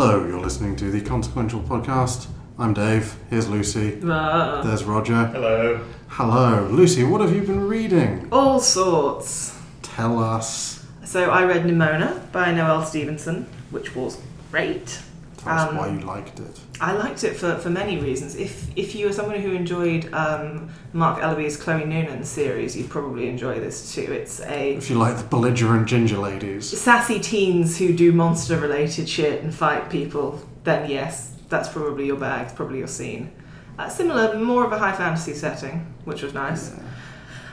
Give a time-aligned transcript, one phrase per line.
[0.00, 2.28] Hello, you're listening to the Consequential Podcast.
[2.56, 3.16] I'm Dave.
[3.30, 4.00] Here's Lucy.
[4.00, 5.26] Uh, There's Roger.
[5.26, 5.84] Hello.
[6.06, 6.68] Hello.
[6.70, 8.28] Lucy, what have you been reading?
[8.30, 9.58] all sorts.
[9.82, 10.86] Tell us.
[11.04, 14.20] So I read Nimona by Noelle Stevenson, which was
[14.52, 15.00] great.
[15.38, 16.60] Tell us Um, why you liked it.
[16.80, 18.34] I liked it for, for many reasons.
[18.36, 23.28] If if you are someone who enjoyed um, Marc Ellerby's Chloe Noonan series, you'd probably
[23.28, 24.02] enjoy this too.
[24.02, 26.64] It's a If you like the belligerent ginger ladies.
[26.78, 32.16] sassy teens who do monster related shit and fight people, then yes, that's probably your
[32.16, 33.30] bag, it's probably your scene.
[33.78, 36.74] Uh, similar, more of a high fantasy setting, which was nice.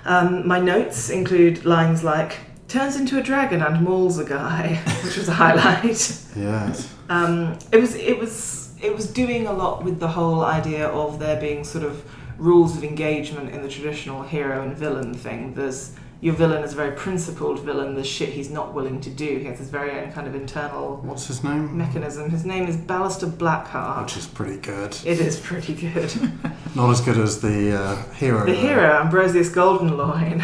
[0.06, 2.38] Um, my notes include lines like,
[2.76, 6.22] turns into a dragon and mauls a guy, which was a highlight.
[6.36, 6.94] Yes.
[7.10, 11.18] Um, it was it was it was doing a lot with the whole idea of
[11.18, 12.04] there being sort of
[12.38, 15.54] rules of engagement in the traditional hero and villain thing.
[15.54, 17.96] There's your villain is a very principled villain.
[17.96, 19.38] There's shit he's not willing to do.
[19.38, 21.78] He has his very own kind of internal What's his name?
[21.78, 22.30] mechanism.
[22.30, 24.02] His name is Ballister Blackheart.
[24.04, 24.98] Which is pretty good.
[25.06, 26.12] It is pretty good.
[26.76, 28.46] Not as good as the uh, hero.
[28.46, 28.58] the though.
[28.58, 30.44] hero, Ambrosius Goldenloin.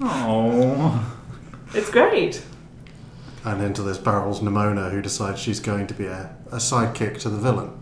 [0.00, 1.12] Oh.
[1.74, 2.42] It's great.
[3.44, 7.28] And into this barrels Nimona, who decides she's going to be a, a sidekick to
[7.28, 7.80] the villain.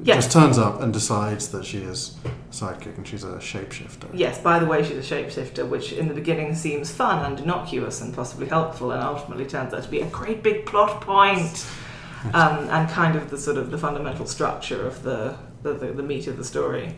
[0.00, 0.24] Yes.
[0.24, 4.08] Just turns up and decides that she is a sidekick and she's a shapeshifter.
[4.14, 8.00] Yes, by the way, she's a shapeshifter, which in the beginning seems fun and innocuous
[8.00, 11.66] and possibly helpful, and ultimately turns out to be a great big plot point,
[12.32, 16.02] um, and kind of the sort of the fundamental structure of the the, the, the
[16.04, 16.94] meat of the story.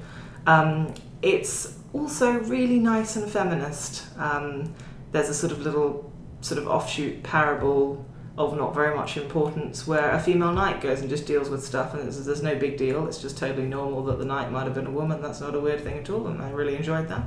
[0.47, 0.93] Um,
[1.23, 4.05] it's also really nice and feminist.
[4.19, 4.75] Um,
[5.13, 8.05] there's a sort of little sort of offshoot parable
[8.39, 11.93] of not very much importance where a female knight goes and just deals with stuff
[11.93, 13.07] and there's, there's no big deal.
[13.07, 15.21] It's just totally normal that the knight might have been a woman.
[15.21, 17.23] That's not a weird thing at all and i really enjoyed that.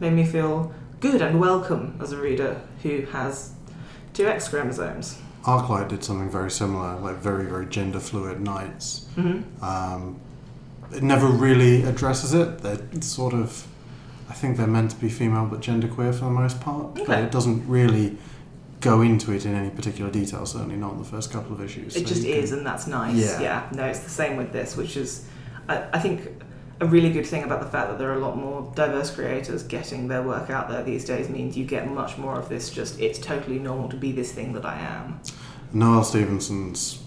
[0.00, 3.52] Made me feel good and welcome as a reader who has
[4.12, 9.06] two x chromosomes Arclight did something very similar, like very, very gender fluid knights.
[9.14, 10.20] hmm Um,
[10.92, 12.58] it never really addresses it.
[12.58, 13.66] They're sort of,
[14.30, 16.94] I think they're meant to be female but genderqueer for the most part.
[16.94, 17.22] But Okay.
[17.24, 18.16] it doesn't really
[18.80, 21.96] go into it in any particular detail, certainly not in the first couple of issues.
[21.96, 23.62] it So just you can- is and that's nice Yeah.
[23.74, 25.24] no it's the same with this which is
[25.68, 26.22] I, I think
[26.80, 29.62] a really good thing about the fact that there are a lot more diverse creators
[29.64, 32.98] getting their work out there these days means you get much more of this just
[32.98, 35.20] it's totally normal to be this thing that i am
[35.74, 37.00] Noelle Stevenson's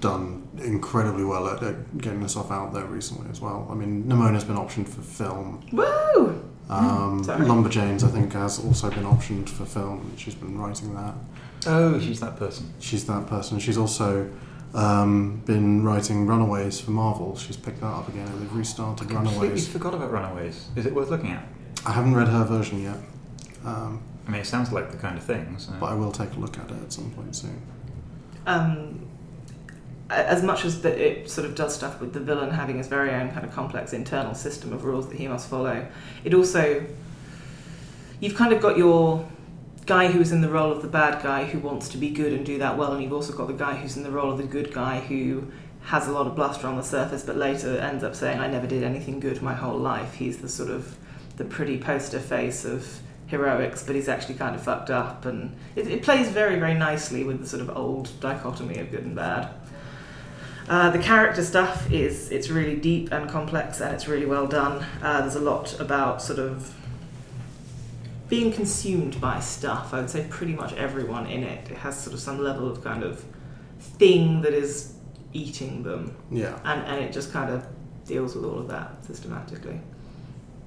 [0.00, 3.66] done incredibly well at, at getting herself out there recently as well.
[3.70, 5.64] I mean, Nimona's been optioned for film.
[5.72, 7.46] woo Um, sorry.
[7.46, 10.12] Lumberjanes, I think, has also been optioned for film.
[10.16, 11.14] She's been writing that.
[11.66, 12.72] Oh, she's that person.
[12.78, 13.58] She's that person.
[13.58, 14.30] She's also
[14.74, 17.36] um, been writing Runaways for Marvel.
[17.36, 19.68] She's picked that up again they've restarted Completely Runaways.
[19.68, 20.68] I forgot about Runaways.
[20.76, 21.46] Is it worth looking at?
[21.84, 22.96] I haven't read her version yet,
[23.64, 25.56] um, I mean, it sounds like the kind of thing.
[25.58, 25.72] So.
[25.80, 27.60] but I will take a look at it at some point soon.
[28.46, 29.09] um, a-
[30.10, 33.10] as much as that it sort of does stuff with the villain having his very
[33.10, 35.86] own kind of complex internal system of rules that he must follow,
[36.24, 36.84] it also
[38.20, 39.26] you've kind of got your
[39.86, 42.44] guy who's in the role of the bad guy who wants to be good and
[42.44, 44.44] do that well, and you've also got the guy who's in the role of the
[44.44, 45.44] good guy who
[45.82, 48.66] has a lot of bluster on the surface, but later ends up saying, "I never
[48.66, 50.96] did anything good my whole life." He's the sort of
[51.36, 55.86] the pretty poster face of heroics, but he's actually kind of fucked up, and it,
[55.86, 59.48] it plays very, very nicely with the sort of old dichotomy of good and bad.
[60.70, 64.86] Uh, the character stuff is it's really deep and complex, and it's really well done.
[65.02, 66.72] Uh, there's a lot about sort of
[68.28, 69.92] being consumed by stuff.
[69.92, 71.68] I would say pretty much everyone in it.
[71.68, 73.24] It has sort of some level of kind of
[73.80, 74.94] thing that is
[75.32, 76.56] eating them, Yeah.
[76.64, 77.66] and and it just kind of
[78.06, 79.80] deals with all of that systematically.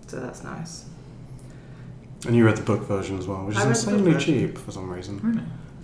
[0.07, 0.83] So that's nice.
[2.27, 4.19] And you read the book version as well, which is I read the book insanely
[4.19, 5.21] cheap for some reason.
[5.23, 5.43] Really?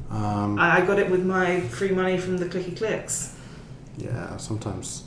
[0.09, 3.35] Um, I, I got it with my free money from the Clicky Clicks.
[3.99, 5.03] Yeah, sometimes,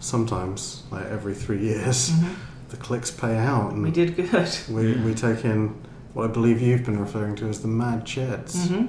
[0.00, 2.12] sometimes, like every three years,
[2.68, 4.48] the clicks pay out, and We did good.
[4.70, 5.74] we, we take in
[6.14, 8.68] what I believe you've been referring to as the mad chits.
[8.68, 8.86] hmm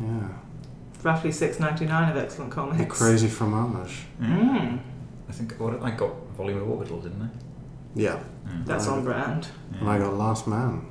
[0.00, 0.28] Yeah,
[1.02, 2.78] Roughly six ninety nine of excellent comics.
[2.78, 4.02] the crazy fromage.
[4.20, 4.78] Mm,
[5.28, 7.28] I think what, I got Volume of Orbital, didn't I?
[7.94, 8.18] Yeah,
[8.48, 8.66] Mm.
[8.66, 9.48] that's on brand.
[9.78, 10.86] and I got Last Man.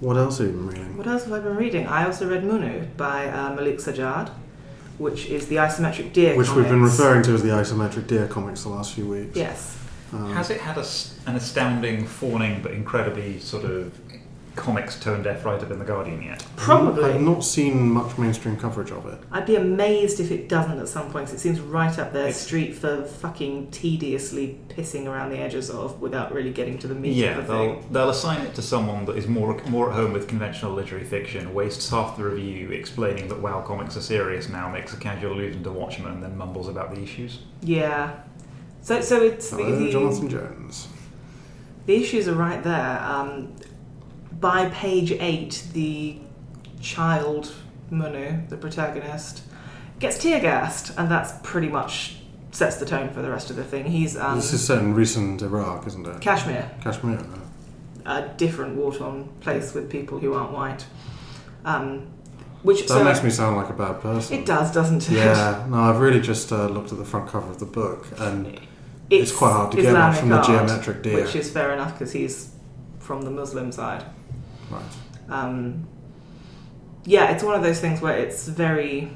[0.00, 0.96] What else have you been reading?
[0.98, 1.86] What else have I been reading?
[1.86, 4.30] I also read Munnu by uh, Malik Sajad,
[4.98, 6.36] which is the isometric deer.
[6.36, 6.98] Which we've been comics.
[6.98, 9.36] referring to as the isometric deer comics the last few weeks.
[9.36, 9.78] Yes.
[10.12, 13.92] Um, Has it had a s an astounding fawning but incredibly sort of
[14.56, 16.44] comics tone deaf write up in the Guardian yet.
[16.56, 17.04] Probably.
[17.04, 19.18] I've not seen much mainstream coverage of it.
[19.30, 21.32] I'd be amazed if it doesn't at some points.
[21.32, 26.00] It seems right up their It's- street for fucking tediously pissing around the edges of
[26.00, 27.84] without really getting to the meat Yeah, of the they'll thing.
[27.92, 31.52] they'll assign it to someone that is more more at home with conventional literary fiction,
[31.54, 35.62] wastes half the review explaining that wow comics are serious now, makes a casual allusion
[35.64, 37.40] to Watchmen, and then mumbles about the issues.
[37.62, 38.12] Yeah.
[38.82, 40.88] So, so it's the, Hello, the, Jonathan Jones.
[41.86, 43.00] the issues are right there.
[43.02, 43.52] Um,
[44.42, 46.18] by page eight, the
[46.80, 47.54] child
[47.90, 49.44] Munnu, the protagonist,
[50.00, 52.16] gets tear gassed, and that's pretty much
[52.50, 53.86] sets the tone for the rest of the thing.
[53.86, 56.20] He's um, this is set in recent Iraq, isn't it?
[56.20, 56.70] Kashmir.
[56.82, 57.24] Kashmir.
[58.04, 60.84] a different war-torn place with people who aren't white.
[61.64, 62.08] Um,
[62.64, 64.38] which That so makes me sound like a bad person.
[64.38, 65.14] it does, doesn't it?
[65.14, 68.60] Yeah, no, I've really just uh, looked at the front cover of the book, and
[69.08, 71.24] it's, quite hard to get Islamic much from the geometric deer.
[71.24, 72.52] which is fair enough because he's
[72.98, 74.04] from the Muslim side.
[74.72, 74.82] Right.
[75.28, 75.86] Um,
[77.04, 79.10] yeah, it's one of those things where it's very.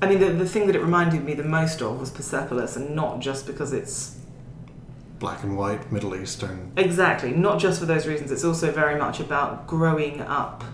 [0.00, 2.94] I mean, the, the thing that it reminded me the most of was Persepolis, and
[2.94, 4.18] not just because it's
[5.18, 6.72] Black and white, Middle Eastern.
[6.76, 8.30] Exactly, not just for those reasons.
[8.30, 10.64] It's also very much about growing up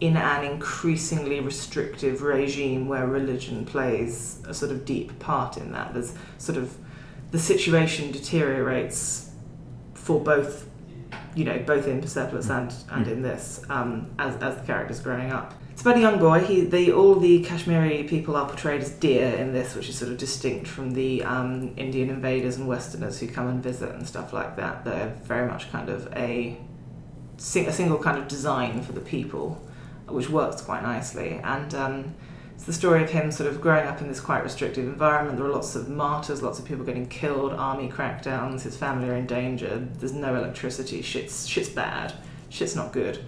[0.00, 5.94] in an increasingly restrictive regime where religion plays a sort of deep part in that.
[5.94, 6.76] There's sort of
[7.30, 9.30] the situation deteriorates
[9.94, 10.68] for both,
[11.34, 15.32] you know, both in Persepolis and, and in this um, as, as the character's growing
[15.32, 15.54] up.
[15.72, 16.38] It's about a young boy.
[16.38, 20.12] He, they, all the Kashmiri people are portrayed as deer in this, which is sort
[20.12, 24.32] of distinct from the um, Indian invaders and Westerners who come and visit and stuff
[24.32, 24.84] like that.
[24.84, 26.56] They're very much kind of a,
[27.36, 29.60] a single kind of design for the people,
[30.06, 31.40] which works quite nicely.
[31.42, 32.14] And um,
[32.64, 35.36] it's the story of him sort of growing up in this quite restrictive environment.
[35.36, 38.62] There are lots of martyrs, lots of people getting killed, army crackdowns.
[38.62, 39.86] His family are in danger.
[39.98, 41.02] There's no electricity.
[41.02, 42.14] Shit's shit's bad.
[42.48, 43.22] Shit's not good.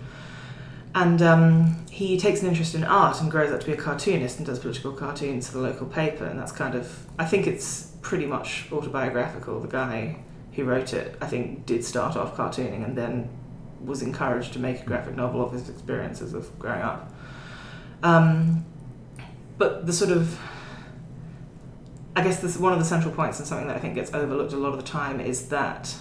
[0.95, 4.39] And um, he takes an interest in art and grows up to be a cartoonist
[4.39, 6.25] and does political cartoons for the local paper.
[6.25, 9.61] And that's kind of, I think it's pretty much autobiographical.
[9.61, 10.17] The guy
[10.55, 13.29] who wrote it, I think, did start off cartooning and then
[13.85, 17.13] was encouraged to make a graphic novel of his experiences of growing up.
[18.03, 18.65] Um,
[19.59, 20.39] but the sort of,
[22.15, 24.53] I guess this one of the central points and something that I think gets overlooked
[24.53, 25.95] a lot of the time is that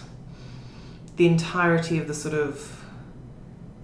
[1.16, 2.84] the entirety of the sort of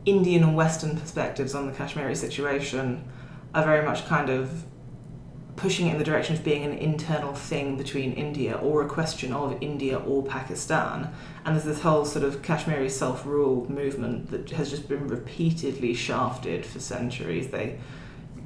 [0.05, 3.03] Indian and Western perspectives on the Kashmiri situation
[3.53, 4.65] are very much kind of
[5.55, 9.31] pushing it in the direction of being an internal thing between India or a question
[9.31, 11.13] of India or Pakistan.
[11.45, 15.93] And there's this whole sort of Kashmiri self rule movement that has just been repeatedly
[15.93, 17.49] shafted for centuries.
[17.49, 17.77] They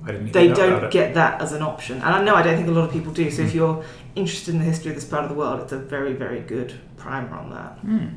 [0.06, 1.96] they don't get that as an option.
[1.98, 3.30] And I know I don't think a lot of people do.
[3.32, 3.84] So if you're
[4.16, 6.74] interested in the history of this part of the world, it's a very, very good
[6.98, 7.72] primer on that.
[7.80, 8.08] Hmm.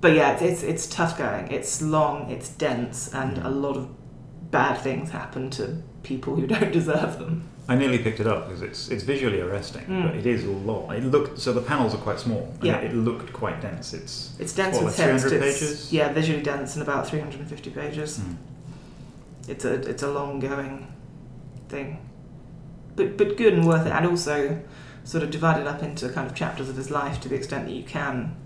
[0.00, 1.50] But yeah, it's, it's, it's tough going.
[1.50, 3.88] It's long, it's dense, and a lot of
[4.50, 7.46] bad things happen to people who don't deserve them.
[7.68, 10.06] I nearly picked it up because it's it's visually arresting, Mm.
[10.08, 10.90] but it is a lot.
[10.96, 12.48] It looked so the panels are quite small.
[12.54, 12.78] and Yeah.
[12.78, 13.92] it, it looked quite dense.
[13.94, 15.26] It's It's dense What, with like text.
[15.28, 15.92] 300 It's, pages?
[15.92, 18.20] Yeah, visually dense and about 350 pages.
[19.44, 19.50] Hmm.
[19.50, 20.92] It's a it's a long going
[21.68, 21.98] thing,
[22.96, 24.60] but but good and worth it, and also
[25.04, 27.72] sort of divided up into kind of chapters of his life to the extent that
[27.72, 28.36] you can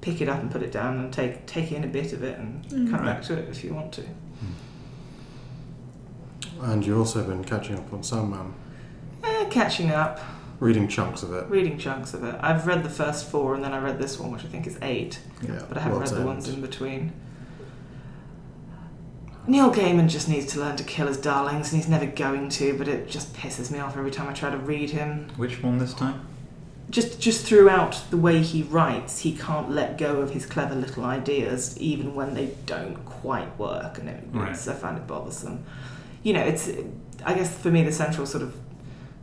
[0.00, 2.38] pick it up and put it down and take take in a bit of it
[2.38, 4.02] and Mm, come back to it if you want to.
[6.62, 8.52] And you've also been catching up on Sandman,
[9.22, 10.18] Eh, catching up,
[10.60, 11.46] reading chunks of it.
[11.48, 12.34] reading chunks of it.
[12.40, 14.76] I've read the first four and then I read this one, which I think is
[14.82, 16.28] eight, Yeah, but I haven't World's read the End.
[16.28, 17.12] ones in between.
[19.48, 22.76] Neil Gaiman just needs to learn to kill his darlings, and he's never going to.
[22.76, 25.28] But it just pisses me off every time I try to read him.
[25.36, 26.26] Which one this time?
[26.90, 31.04] just just throughout the way he writes, he can't let go of his clever little
[31.04, 34.52] ideas, even when they don't quite work, and it, Right.
[34.52, 35.64] it's, I find it bothersome.
[36.22, 36.70] You know, it's
[37.26, 38.54] I guess for me the central sort of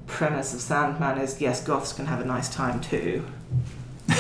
[0.06, 3.26] premise of Sandman is yes, goths can have a nice time too.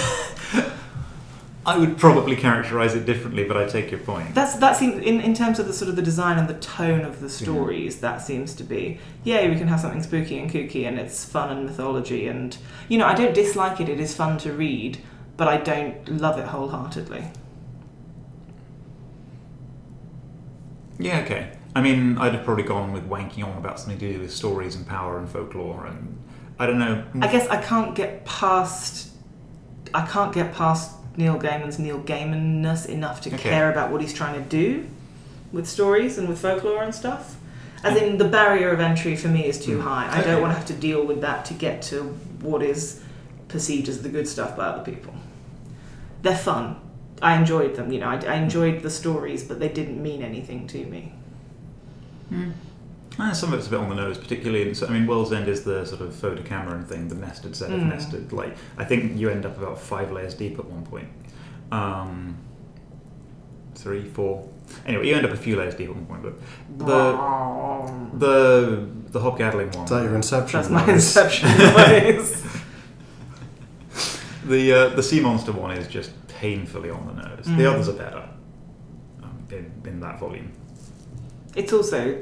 [1.65, 4.35] I would probably characterize it differently, but I take your point.
[4.35, 7.01] That's that seems in, in terms of the sort of the design and the tone
[7.01, 8.01] of the stories.
[8.01, 11.49] That seems to be yeah, we can have something spooky and kooky, and it's fun
[11.49, 12.55] and mythology, and
[12.87, 13.89] you know I don't dislike it.
[13.89, 14.99] It is fun to read,
[15.37, 17.31] but I don't love it wholeheartedly.
[20.99, 21.51] Yeah, okay.
[21.75, 24.75] I mean, I'd have probably gone with wanking on about something to do with stories
[24.75, 26.21] and power and folklore, and
[26.59, 27.03] I don't know.
[27.21, 29.09] I guess I can't get past.
[29.95, 33.49] I can't get past Neil Gaiman's Neil Gaimanness enough to Okay.
[33.49, 34.85] care about what he's trying to do
[35.51, 37.35] with stories and with folklore and stuff.
[37.83, 39.81] As in, the barrier of entry for me is too Mm.
[39.83, 40.07] high.
[40.11, 40.31] I Okay.
[40.31, 42.99] don't want to have to deal with that to get to what is
[43.47, 45.13] perceived as the good stuff by other people.
[46.23, 46.77] They're fun,
[47.21, 47.91] I enjoyed them.
[47.91, 51.13] You know, I, I enjoyed the stories, but they didn't mean anything to me.
[53.17, 54.67] Ah, some of it's a bit on the nose, particularly.
[54.69, 57.55] In, so, I mean, World's End is the sort of faux Decameron thing, the nested
[57.55, 57.87] set of Mm.
[57.89, 58.33] nested.
[58.33, 61.07] Like, I think you end up about five layers deep at one point.
[61.71, 62.35] Um,
[63.75, 64.49] three, four.
[64.85, 66.23] Anyway, you end up a few layers deep at one point.
[66.23, 70.59] But the the the Hob Gadling one, Is that your Inception?
[70.59, 72.43] That's my inception noise.
[74.45, 77.45] the uh, the sea monster one is just painfully on the nose.
[77.45, 77.57] Mm.
[77.57, 78.29] The others are better
[79.23, 80.51] um, in in that volume.
[81.55, 82.21] It's also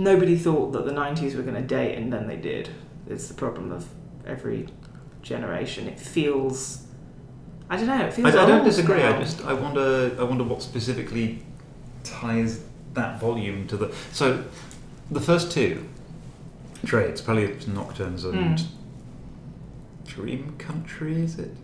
[0.00, 2.70] nobody thought that the '90s were going to date, and then they did.
[3.08, 3.86] It's the problem of
[4.26, 4.68] every
[5.22, 5.86] generation.
[5.86, 6.86] It feels.
[7.68, 8.00] I don't know.
[8.00, 8.34] It I, feels.
[8.34, 9.02] I don't old disagree.
[9.02, 11.42] I just I wonder I wonder what specifically
[12.02, 12.62] ties
[12.94, 14.42] that volume to the so
[15.10, 15.86] the first two
[16.84, 18.66] trades probably Nocturnes and Mm.
[20.06, 21.54] Dream Country is it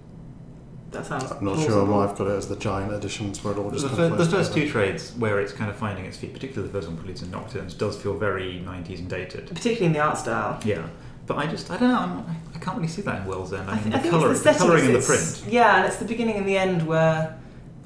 [0.93, 1.31] That sounds.
[1.31, 3.78] I'm not sure why I've got it as the giant editions where it all the,
[3.78, 6.69] just fir- kind the first two trades where it's kind of finding its feet particularly
[6.71, 9.99] the first one Preludes and Nocturnes does feel very 90s and dated particularly in the
[10.00, 10.61] art style.
[10.64, 10.87] yeah
[11.26, 13.52] but I just I don't know I'm, I- I can't really see that in World's
[13.52, 14.66] End I, I, mean th- I the, think color, it's the the setting.
[14.69, 17.37] colouring and the it's- print Yeah, and it's the beginning and the end where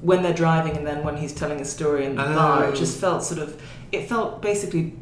[0.01, 2.35] when they're driving and then when he's telling a story in the oh.
[2.35, 2.69] bar, Oh.
[2.69, 3.61] it just felt sort of.
[3.91, 4.93] It felt basically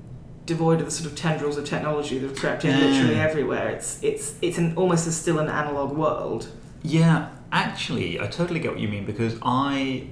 [0.46, 2.86] devoid of the sort of tendrils of technology that have crept in Yeah.
[2.86, 3.70] literally everywhere.
[3.70, 6.50] It's it's it's an almost as still an analog world.
[6.84, 10.08] Yeah, actually, I totally get what you mean because I.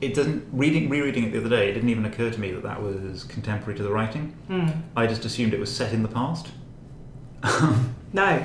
[0.00, 1.68] It doesn't reading rereading it the other day.
[1.68, 4.34] It didn't even occur to me that that was contemporary to the writing.
[4.46, 4.68] Hmm.
[4.96, 6.48] I just assumed it was set in the past.
[8.12, 8.44] No.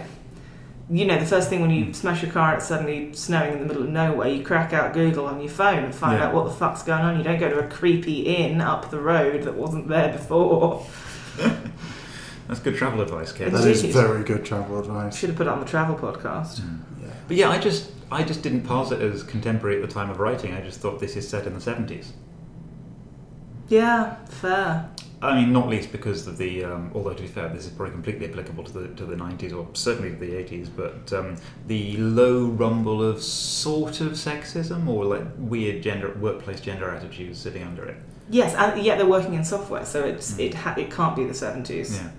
[0.91, 1.91] You know, the first thing when you Hmm.
[1.93, 4.93] smash your car and it's suddenly snowing in the middle of nowhere, you crack out
[4.93, 6.27] Google on your phone and find Yeah.
[6.27, 7.17] out what the fuck's going on.
[7.17, 10.85] You don't go to a creepy inn up the road that wasn't there before.
[12.47, 13.51] That's good travel advice, Kate.
[13.51, 15.15] That is very good travel advice.
[15.17, 16.61] Should have put it on the travel podcast.
[16.61, 16.79] Mm.
[17.27, 20.19] But yeah, I just I just didn't parse it as contemporary at the time of
[20.19, 20.53] writing.
[20.53, 22.13] I just thought this is set in the seventies.
[23.67, 24.89] Yeah, fair.
[25.21, 26.63] I mean, not least because of the.
[26.65, 29.53] Um, although to be fair, this is probably completely applicable to the to the nineties
[29.53, 30.69] or certainly to the eighties.
[30.69, 36.89] But um, the low rumble of sort of sexism or like weird gender workplace gender
[36.91, 37.97] attitudes sitting under it.
[38.29, 40.39] Yes, and yet they're working in software, so it's Mm.
[40.39, 41.95] it ha- it can't be the seventies.
[41.97, 42.09] Yeah,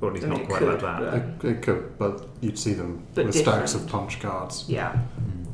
[0.00, 1.38] or at least I mean, not quite could, like that.
[1.40, 4.64] but- It, it could, but you'd see them But with stacks of punch cards.
[4.68, 5.46] Yeah, Mm.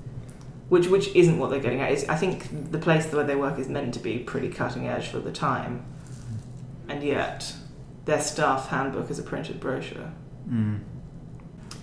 [0.69, 1.93] which which isn't what they're getting at.
[1.93, 5.09] Is I think the place where they work is meant to be pretty cutting edge
[5.09, 5.85] for the time,
[6.89, 7.55] and yet
[8.05, 10.11] their staff handbook is a printed brochure.
[10.51, 10.81] Mm.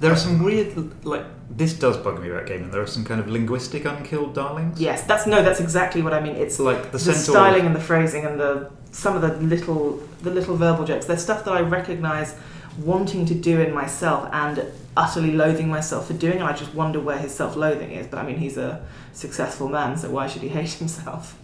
[0.01, 2.71] There are some weird, like this does bug me about gaming.
[2.71, 4.79] There are some kind of linguistic unkilled darlings.
[4.79, 6.35] Yes, that's no, that's exactly what I mean.
[6.35, 7.21] It's like the, the, centaur.
[7.35, 11.05] styling and the phrasing and the some of the little the little verbal jokes.
[11.05, 12.35] There's stuff that I recognise
[12.77, 14.63] wanting to do in myself and
[14.97, 18.07] utterly loathing myself for doing, and I just wonder where his self-loathing is.
[18.07, 21.37] But I mean, he's a successful man, so why should he hate himself?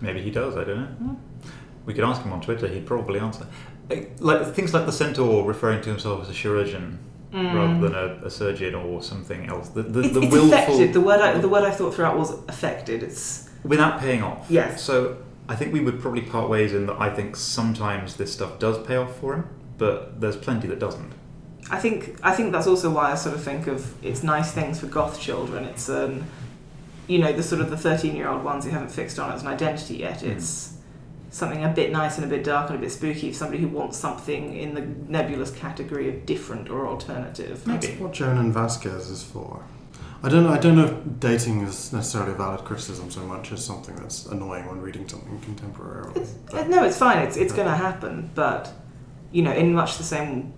[0.00, 0.56] Maybe he does.
[0.56, 1.16] I don't know.
[1.86, 2.68] We could ask him on Twitter.
[2.68, 3.46] He'd probably answer.
[3.90, 6.98] Uh, Like things like the centaur referring to himself as a chirurgeon
[7.32, 9.70] rather than a, a surgeon or something else.
[9.70, 10.04] The the, Mm.
[10.04, 10.92] it's, the it's willful affected.
[10.92, 13.02] The word I, the word I thought throughout was affected.
[13.02, 14.46] It's without paying off.
[14.50, 14.82] Yes.
[14.82, 15.16] So
[15.48, 17.00] I think we would probably part ways in that.
[17.00, 19.48] I think sometimes this stuff does pay off for him,
[19.78, 21.12] but there's plenty that doesn't.
[21.70, 24.80] I think I think that's also why I sort of think of it's nice things
[24.80, 25.64] for goth children.
[25.64, 26.24] It's um,
[27.06, 29.96] you know, the sort of the thirteen-year-old ones who haven't fixed on as an identity
[29.98, 30.20] yet.
[30.20, 30.36] Mm.
[30.36, 30.76] It's
[31.30, 33.68] something a bit nice and a bit dark and a bit spooky for somebody who
[33.68, 37.66] wants something in the nebulous category of different or alternative.
[37.66, 37.86] Maybe.
[37.86, 39.64] That's what Jhonen Vasquez is for.
[40.22, 40.52] I don't know.
[40.52, 44.26] I don't know if dating is necessarily a valid criticism so much as something that's
[44.26, 46.16] annoying when reading something contemporarily.
[46.16, 47.18] It's, no, it's fine.
[47.26, 48.72] It's it's going to happen, but
[49.32, 50.52] you know, in much the same.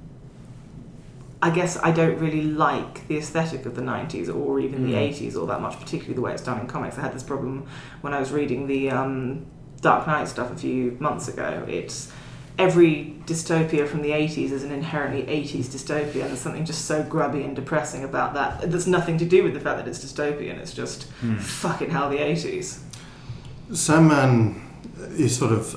[1.42, 5.10] I guess I don't really like the aesthetic of the '90s or even the Mm.
[5.12, 6.96] '80s all that much, particularly the way it's done in comics.
[6.98, 7.66] I had this problem
[8.00, 9.44] when I was reading the um,
[9.82, 11.66] Dark Knight stuff a few months ago.
[11.68, 12.10] It's
[12.58, 17.02] every dystopia from the '80s is an inherently '80s dystopia, and there's something just so
[17.02, 18.70] grubby and depressing about that.
[18.70, 20.56] There's nothing to do with the fact that it's dystopian.
[20.58, 21.36] It's just Hmm.
[21.36, 22.78] fucking hell, the '80s.
[23.72, 24.62] Sandman
[25.18, 25.76] is sort of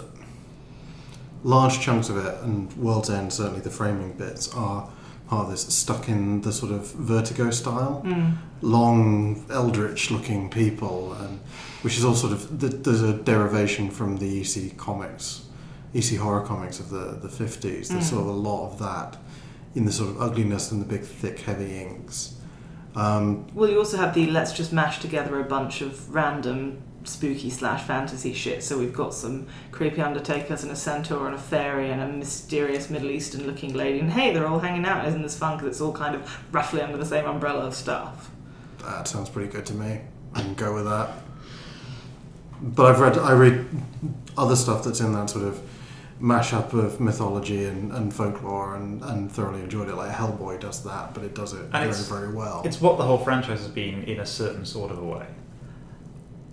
[1.48, 4.90] large chunks of it, and World's End, certainly the framing bits, are
[5.30, 8.02] part of this stuck in the sort of vertigo style.
[8.06, 8.36] Mm.
[8.62, 11.40] Long, eldritch looking people, and
[11.84, 15.46] which is all sort of, th- there's a derivation from the EC comics,
[15.94, 17.88] EC horror comics of the, the 50s.
[17.88, 18.04] There's Mm.
[18.04, 19.18] sort of a lot of that
[19.74, 22.34] in the sort of ugliness and the big, thick, heavy inks.
[22.96, 27.50] Um, Well, you also have the let's just mash together a bunch of random spooky
[27.50, 28.64] slash fantasy shit.
[28.64, 32.90] So we've got some creepy undertakers and a centaur and a fairy and a mysterious
[32.90, 34.00] Middle Eastern looking lady.
[34.00, 35.08] And hey, they're all hanging out.
[35.08, 35.58] Isn't this fun?
[35.58, 38.32] Because it's all kind of roughly under the same umbrella of stuff.
[38.84, 40.02] that sounds pretty good to me.
[40.34, 41.10] I can go with that.
[42.62, 43.66] But I've read I read
[44.38, 45.62] other stuff that's in that sort of
[46.22, 49.96] mashup of mythology and, and folklore and, and thoroughly enjoyed it.
[49.96, 52.62] Like Hellboy does that, but it does it very, very well.
[52.66, 55.26] It's what the whole franchise has been in a certain sort of a way.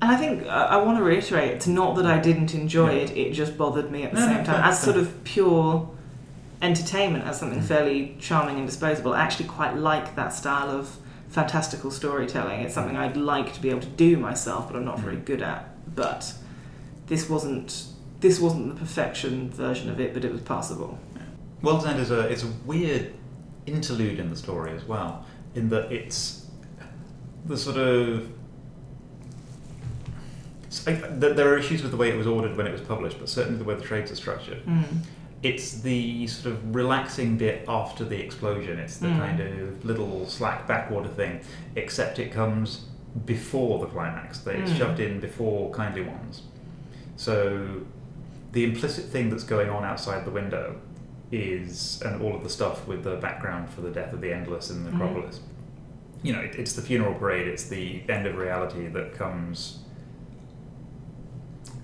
[0.05, 3.11] And I think uh, I want to reiterate, it's not that I didn't enjoy it;
[3.17, 4.57] it just bothered me at the No, no, same time.
[4.57, 5.89] fair, As sort of pure
[6.61, 7.41] entertainment, as Mm.
[7.41, 10.99] something fairly charming and disposable, I actually quite like that style of
[11.31, 12.61] fantastical storytelling.
[12.61, 15.25] It's something I'd like to be able to do myself, but I'm not very Mm.
[15.25, 15.71] good at.
[15.95, 16.35] But
[17.07, 17.85] this wasn't
[18.21, 20.99] this wasn't the perfection version of it, but it was passable.
[21.63, 23.15] World's End is a it's a weird
[23.65, 26.45] interlude in the story as well, in that it's
[27.47, 28.29] the sort of
[30.83, 33.29] th- there are issues with the way it was ordered when it was published, but
[33.29, 34.65] certainly the way the trades are structured.
[34.67, 34.85] Mm.
[35.43, 38.79] It's the sort of relaxing bit after the explosion.
[38.79, 39.19] It's the Mm.
[39.19, 41.41] kind of little slack backwater thing,
[41.77, 42.87] except it comes
[43.27, 44.39] before the climax.
[44.39, 44.79] That It's Mm.
[44.79, 46.43] shoved in before Kindly Ones.
[47.17, 47.83] So
[48.53, 50.77] the implicit thing that's going on outside the window
[51.31, 54.71] is, and all of the stuff with the background for the death of the Endless
[54.71, 54.95] in the Mhm.
[54.99, 55.41] Necropolis.
[56.23, 57.47] You know, it, it's the funeral parade.
[57.49, 59.81] It's the end of reality that comes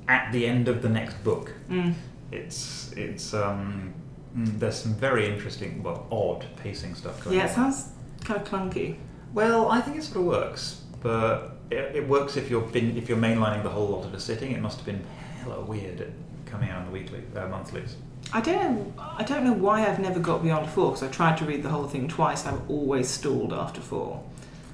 [0.09, 1.95] at the end of the next book Mm.
[2.33, 3.93] it's it's um
[4.37, 7.89] mm, there's some very interesting well odd pacing stuff going Yeah, on it sounds
[8.25, 8.97] kind of clunky.
[9.35, 13.09] well i think it sort of works but it, it works if you're been if
[13.09, 15.03] you're mainlining the whole lot at a sitting it must have been
[15.43, 16.13] hella weird
[16.47, 17.97] coming out on the weekly uh, monthlies
[18.35, 18.93] I don't know.
[19.19, 21.71] I don't know why I've never got beyond four because I tried to read the
[21.71, 22.47] whole thing twice.
[22.47, 24.23] I've always stalled after four.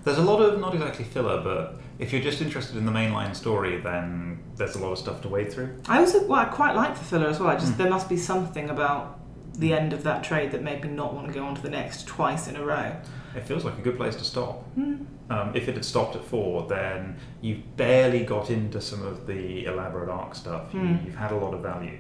[0.06, 3.34] There's a lot of not exactly filler but if you're just interested in the mainline
[3.34, 6.75] story then there's a lot of stuff to wade through I also well, I quite
[6.75, 7.50] like the filler as well.
[7.50, 7.76] I just Mm.
[7.78, 9.18] there must be something about
[9.58, 11.70] the end of that trade that made me not want to go on to the
[11.70, 12.92] next twice in a row.
[13.34, 14.94] it feels like a good place to stop Hmm.
[15.28, 19.64] um, if it had stopped at four, then you've barely got into some of the
[19.66, 20.72] elaborate arc stuff.
[20.72, 21.04] You, Hmm.
[21.04, 21.98] You've had a lot of value.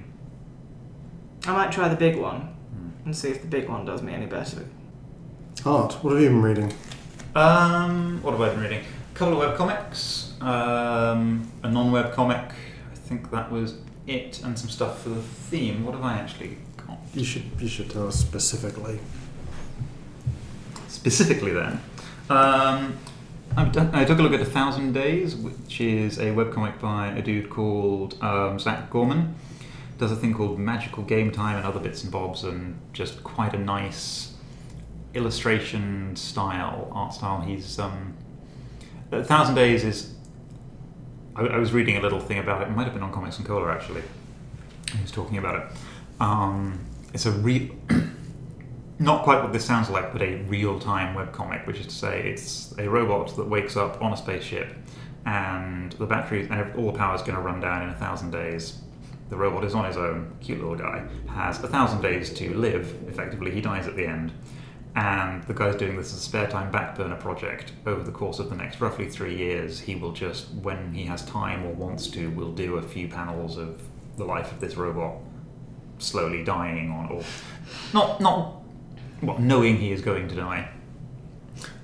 [1.46, 2.40] I might try the big one
[2.72, 2.90] Hmm.
[3.06, 4.64] and see if the big one does me any better.
[5.64, 6.72] Art, what have you been reading?
[7.36, 8.80] Um, what have I been reading?
[8.80, 12.50] A couple of web comics, um, a non-web comic.
[12.90, 13.74] I think that was
[14.06, 15.84] it, and some stuff for the theme.
[15.84, 16.96] What have I actually got?
[17.12, 19.00] You should you should tell us specifically.
[20.88, 21.82] Specifically, then,
[22.30, 22.96] um,
[23.54, 27.08] I've done, I took a look at A Thousand Days, which is a webcomic by
[27.08, 29.34] a dude called um, Zac Gorman.
[29.98, 33.52] Does a thing called Magical Game Time and other bits and bobs, and just quite
[33.52, 34.32] a nice
[35.16, 37.40] illustration style, art style.
[37.40, 38.14] He's um,
[39.12, 40.14] A Thousand Days is.
[41.34, 42.68] I, I was reading a little thing about it.
[42.68, 44.02] It might have been on Comics and Cola actually.
[44.94, 45.78] He was talking about it.
[46.20, 47.74] Um, it's a real.
[48.98, 52.74] not quite what this sounds like, but a real-time webcomic, which is to say, it's
[52.78, 54.74] a robot that wakes up on a spaceship,
[55.26, 58.30] and the battery and all the power is going to run down in a thousand
[58.30, 58.78] days.
[59.28, 62.94] The robot is on his own, cute little guy, has a thousand days to live.
[63.08, 64.32] Effectively, he dies at the end,
[64.96, 67.72] and the guy's doing this as a spare time backburner project.
[67.86, 71.22] Over the course of the next roughly three years, he will just, when he has
[71.26, 73.82] time or wants to, will do a few panels of
[74.16, 75.16] the life of this robot
[75.98, 77.22] slowly dying on, or
[77.92, 78.62] not not
[79.22, 80.68] well, knowing he is going to die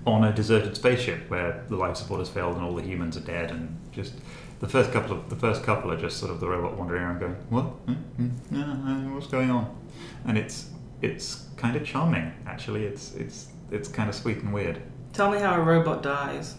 [0.06, 3.20] on a deserted spaceship where the life support has failed and all the humans are
[3.20, 4.14] dead, and just
[4.60, 7.20] the first couple of the first couple are just sort of the robot wandering around
[7.20, 7.64] going, "What?
[7.64, 7.92] Hmm?
[7.92, 8.28] Hmm?
[8.50, 9.76] Yeah, uh, what's going on?"
[10.24, 10.70] And it's
[11.02, 12.84] it's kind of charming, actually.
[12.84, 14.80] It's it's it's kind of sweet and weird.
[15.12, 16.56] Tell me how a robot dies.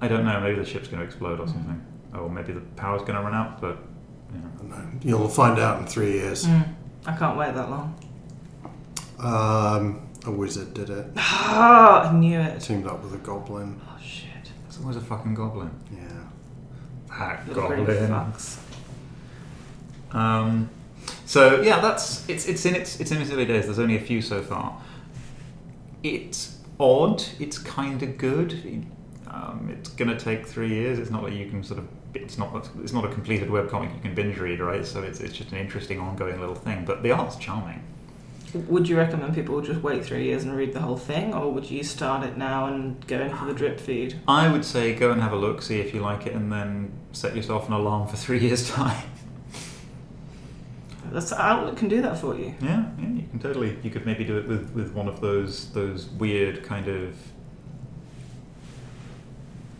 [0.00, 0.40] I don't know.
[0.40, 3.34] Maybe the ship's going to explode or something, or maybe the power's going to run
[3.34, 3.60] out.
[3.60, 3.78] But
[4.32, 4.48] you know.
[4.54, 5.00] I don't know.
[5.02, 6.46] You'll find out in three years.
[6.46, 6.60] Hmm.
[7.06, 7.98] I can't wait that long.
[9.18, 11.06] Um, a wizard did it.
[11.52, 12.60] Ah, I knew it.
[12.60, 13.80] Teamed up with a goblin.
[13.84, 14.28] Oh shit.
[14.62, 15.70] there's always a fucking goblin.
[15.92, 15.98] Yeah.
[17.18, 17.86] That Little goblin.
[18.08, 18.58] fucks.
[20.12, 20.70] Um,
[21.30, 23.66] so yeah, that's it's it's in its it's in its early days.
[23.66, 24.82] There's only a few so far.
[26.02, 27.22] It's odd.
[27.38, 28.84] It's kind of good.
[29.28, 30.98] Um, it's gonna take three years.
[30.98, 31.86] It's not like you can sort of.
[32.14, 32.68] It's not.
[32.82, 34.84] It's not a completed webcomic you can binge read, right?
[34.84, 36.84] So it's it's just an interesting ongoing little thing.
[36.84, 37.80] But the art's charming.
[38.52, 41.70] Would you recommend people just wait three years and read the whole thing, or would
[41.70, 44.16] you start it now and go in for the drip feed?
[44.26, 46.90] I would say go and have a look, see if you like it, and then
[47.12, 49.09] set yourself an alarm for three years' time.
[51.10, 52.54] That's Outlook can do that for you.
[52.60, 53.76] Yeah, yeah, you can totally.
[53.82, 57.16] You could maybe do it with, with one of those those weird kind of.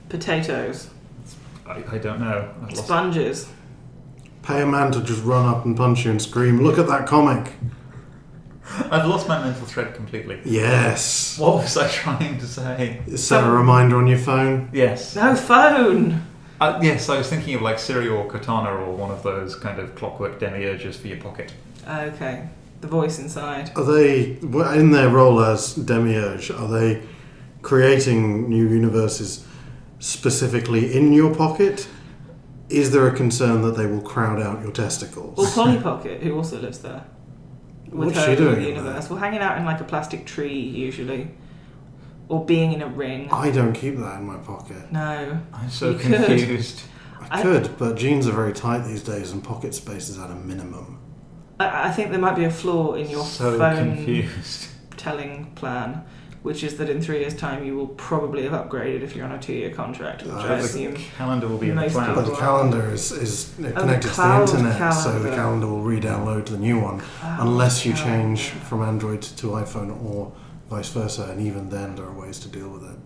[0.08, 0.90] Potatoes,
[1.66, 2.52] I, I don't know.
[2.62, 3.48] I've lost- sponges.
[4.42, 7.06] Pay a man to just run up and punch you and scream, look at that
[7.06, 7.52] comic.
[8.90, 10.40] I've lost my mental thread completely.
[10.44, 11.38] Yes.
[11.38, 13.02] What was I trying to say?
[13.14, 14.70] Set a reminder on your phone.
[14.72, 15.14] Yes.
[15.14, 16.22] No phone.
[16.60, 19.78] Uh, yes, I was thinking of like Siri or Cortana or one of those kind
[19.78, 21.54] of clockwork demiurges for your pocket.
[21.88, 22.48] Okay.
[22.82, 23.72] The voice inside.
[23.76, 26.50] Are they in their role as demiurge?
[26.50, 27.02] Are they
[27.62, 29.46] creating new universes
[30.00, 31.88] specifically in your pocket?
[32.68, 35.36] Is there a concern that they will crowd out your testicles?
[35.36, 37.04] Well, Polly Pocket, who also lives there.
[37.86, 39.08] With What's her she doing little in universe.
[39.08, 39.16] there?
[39.16, 41.30] Well, hanging out in like a plastic tree, usually.
[42.30, 43.28] Or being in a ring.
[43.32, 44.90] I don't keep that in my pocket.
[44.92, 45.40] No.
[45.52, 46.24] I'm so You could.
[46.26, 46.80] confused.
[47.28, 50.30] I, I- could, but jeans are very tight these days, and pocket space is at
[50.30, 50.98] a minimum.
[51.58, 54.68] I, I think there might be a flaw in your so phone confused.
[54.96, 56.04] telling plan,
[56.42, 59.32] which is that in three years' time you will probably have upgraded if you're on
[59.32, 60.94] a two-year contract, which Uh, I the assume.
[61.18, 62.14] Calendar will be in the Most cloud.
[62.14, 65.36] But the calendar is, is Oh, connected to the cloud internet, so the calendar.
[65.36, 68.36] calendar will re-download the new one, Oh, unless you calendar.
[68.36, 70.32] change from Android to iPhone or
[70.70, 71.24] vice versa.
[71.24, 72.98] And even then, there are ways to deal with it.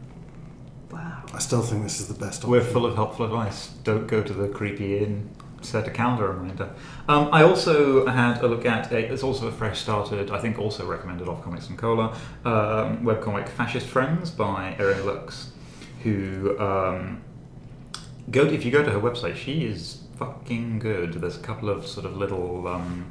[0.92, 1.24] Wow.
[1.33, 2.50] I still think this is the best option.
[2.50, 3.68] We're full of helpful advice.
[3.83, 5.31] Don't go to the creepy inn.
[5.62, 6.74] Set a calendar reminder.
[7.09, 10.59] Um, I also had a look at a, it's also a fresh started, I think
[10.59, 15.53] also recommended off Comics and Cola, um, webcomic Fascist Friends by Erin Lux,
[16.03, 17.22] who um,
[18.31, 21.14] go if you go to her website, she is fucking good.
[21.14, 23.07] There's a couple of sort of little um,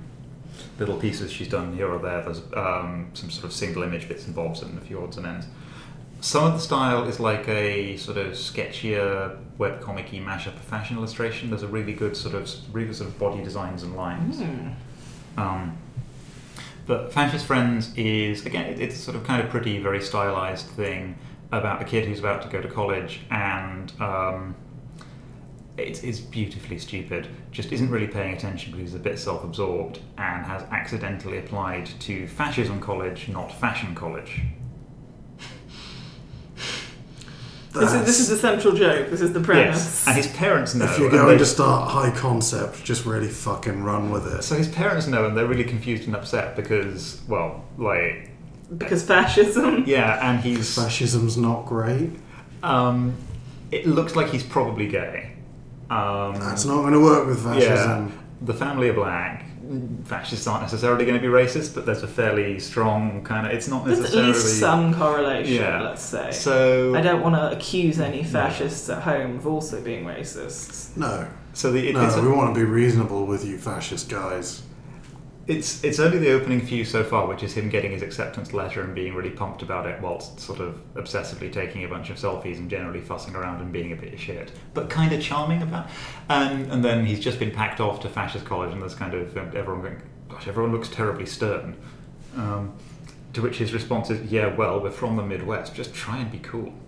[0.79, 2.21] little pieces she's done here or there.
[2.21, 5.25] There's um, some sort of single image bits and bobs and a few odds and
[5.25, 5.45] ends.
[6.21, 11.49] Some of the style is like a sort of sketchier webcomic-y mashup of fashion illustration.
[11.49, 14.39] There's a really good sort of really good sort of body designs and lines.
[14.39, 14.69] Hmm.
[15.37, 15.77] Um,
[16.85, 21.17] but Fascist Friends is again, it's sort of kind of pretty, very stylized thing
[21.51, 24.55] about a kid who's about to go to college, and um,
[25.77, 27.27] it's, it's beautifully stupid.
[27.51, 32.27] Just isn't really paying attention because he's a bit self-absorbed and has accidentally applied to
[32.27, 34.41] fascism college, not fashion college.
[37.73, 39.09] This is, this is the central joke.
[39.09, 39.77] This is the premise.
[39.77, 40.85] Yes, and his parents know.
[40.85, 44.43] if you're going they- to start high concept, just really fucking run with it.
[44.43, 48.29] So his parents know, and they're really confused and upset because, well, like,
[48.77, 49.83] Because fascism.
[49.87, 52.11] yeah, and he's Fascism's not great.
[52.61, 53.15] Um,
[53.71, 55.31] it looks like he's probably gay.
[55.93, 58.07] Um, That's not going to work with fascism.
[58.07, 59.45] yeah, the family are black.
[60.05, 63.53] Fascists aren't necessarily going to be racist, but there's a fairly strong kind of.
[63.53, 65.81] It's not necessarily There's at least some correlation, Yeah.
[65.81, 66.31] let's say.
[66.31, 70.95] So I don't want to accuse any fascists at home of also being racists.
[70.97, 74.63] No, so the it, no, it's, we want to be reasonable with you fascist guys.
[75.45, 78.81] It's it's only the opening few so far, which is him getting his acceptance letter
[78.81, 82.57] and being really pumped about it, whilst sort of obsessively taking a bunch of selfies
[82.57, 85.87] and generally fussing around and being a bit of shit, but kind of charming about.
[86.29, 89.35] And and then he's just been packed off to fascist college, and there's kind of
[89.37, 91.75] um, everyone going, "Gosh, everyone looks terribly stern."
[92.37, 92.73] Um,
[93.33, 95.75] to which his response is, "Yeah, well, we're from the Midwest.
[95.75, 96.73] Just try and be cool."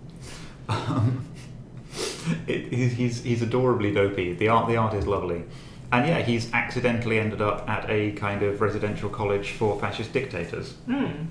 [0.68, 1.24] Um,
[2.48, 4.32] it, he's, he's he's adorably dopey.
[4.32, 5.44] The art the art is lovely,
[5.92, 10.74] and yeah, he's accidentally ended up at a kind of residential college for fascist dictators
[10.86, 11.26] Hmm.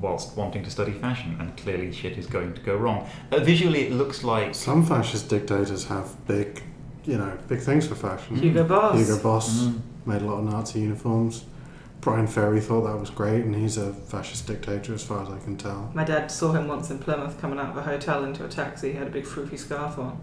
[0.00, 3.06] whilst wanting to study fashion, and clearly shit is going to go wrong.
[3.30, 6.62] Uh, visually, it looks like Some fascist dictators have big,
[7.04, 8.36] you know, big things for fashion.
[8.36, 8.98] Hugo Boss.
[8.98, 9.80] Hugo Boss Mm.
[10.06, 11.44] made a lot of Nazi uniforms.
[12.00, 15.36] Bryan Ferry thought that was great, and he's a fascist dictator as far as I
[15.44, 15.90] can tell.
[15.92, 18.92] My dad saw him once in Plymouth coming out of a hotel into a taxi.
[18.92, 20.18] He had a big froofy scarf on.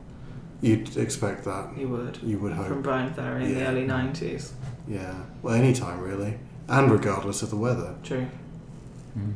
[0.61, 1.77] You'd expect that.
[1.77, 2.17] You would.
[2.23, 2.67] You would hope.
[2.67, 2.81] From.
[2.81, 3.67] Bryan Ferry in the Yeah.
[3.69, 4.53] early 90s.
[4.87, 5.13] Yeah.
[5.43, 7.93] Well, any time really, and regardless of the weather.
[8.03, 8.25] True.
[9.17, 9.33] Mm.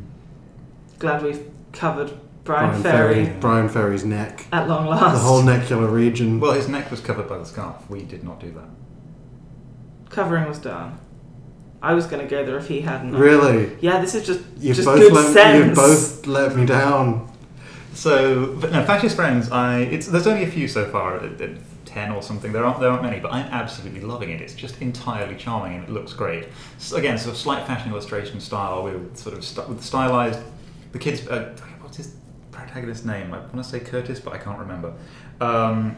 [1.00, 2.12] Glad we've covered
[2.44, 5.14] Bryan, Ferry, Bryan Ferry's neck, at long last.
[5.14, 6.40] the whole necular region.
[6.40, 7.76] Well, his neck was covered by the scarf.
[7.90, 8.70] We did not do that.
[10.10, 10.98] Covering was done.
[11.84, 13.16] I was going to go there if he hadn't.
[13.16, 15.66] really, Yeah, this is just you've just both good let sense.
[15.68, 17.31] you've both let me down.
[18.02, 19.52] So, but no, fascist friends.
[19.52, 21.50] I it's there's only a few so far, uh, uh,
[21.86, 22.52] ten or something.
[22.52, 24.42] There aren't there aren't many, but I'm absolutely loving it.
[24.42, 26.48] It's just entirely charming and it looks great.
[26.80, 30.40] So again, sort of slight fashion illustration style with sort of st- with stylized.
[30.94, 32.16] The kids, uh, what's his
[32.52, 33.36] protagonist's name?
[33.36, 34.96] I want to say Curtis, but I can't remember.
[35.40, 35.96] Um,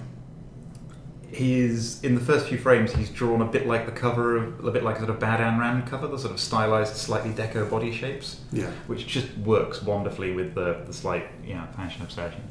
[1.34, 2.94] he's in the first few frames.
[2.94, 5.40] He's drawn a bit like the cover of a bit like a sort of Bad
[5.40, 8.70] Ayn Rand cover, the sort of stylized, slightly deco body shapes Yeah.
[8.88, 12.42] which just works wonderfully with the, the slight you know, fashion obsession.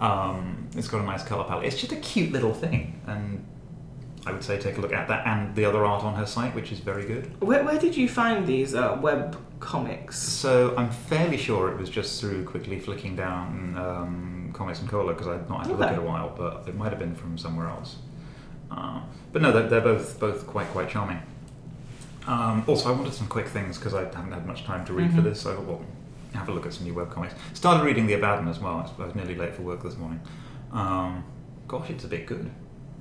[0.00, 1.66] Um, it's got a nice colour palette.
[1.66, 3.44] It's just a cute little thing, and
[4.26, 6.54] I would say take a look at that and the other art on her site,
[6.54, 7.40] which is very good.
[7.42, 10.18] Where, where did you find these uh, web comics?
[10.18, 15.12] So I'm fairly sure it was just through quickly flicking down um, Comics and Cola
[15.14, 15.94] because I'd not had to look Okay.
[15.94, 17.96] in a while, but it might have been from somewhere else.
[18.70, 19.00] Uh,
[19.32, 21.20] but no, they're, they're both both quite quite charming.
[22.26, 25.12] Um, also, I wanted some quick things because I haven't had much time to read
[25.12, 25.24] for Mhm.
[25.24, 25.40] this.
[25.40, 25.82] So I thought, well,
[26.34, 27.32] have a look at some new webcomics.
[27.54, 28.92] Started reading The Abaddon as well.
[28.98, 30.20] I was nearly late for work this morning.
[30.72, 31.24] Um,
[31.66, 32.50] gosh, it's a bit good.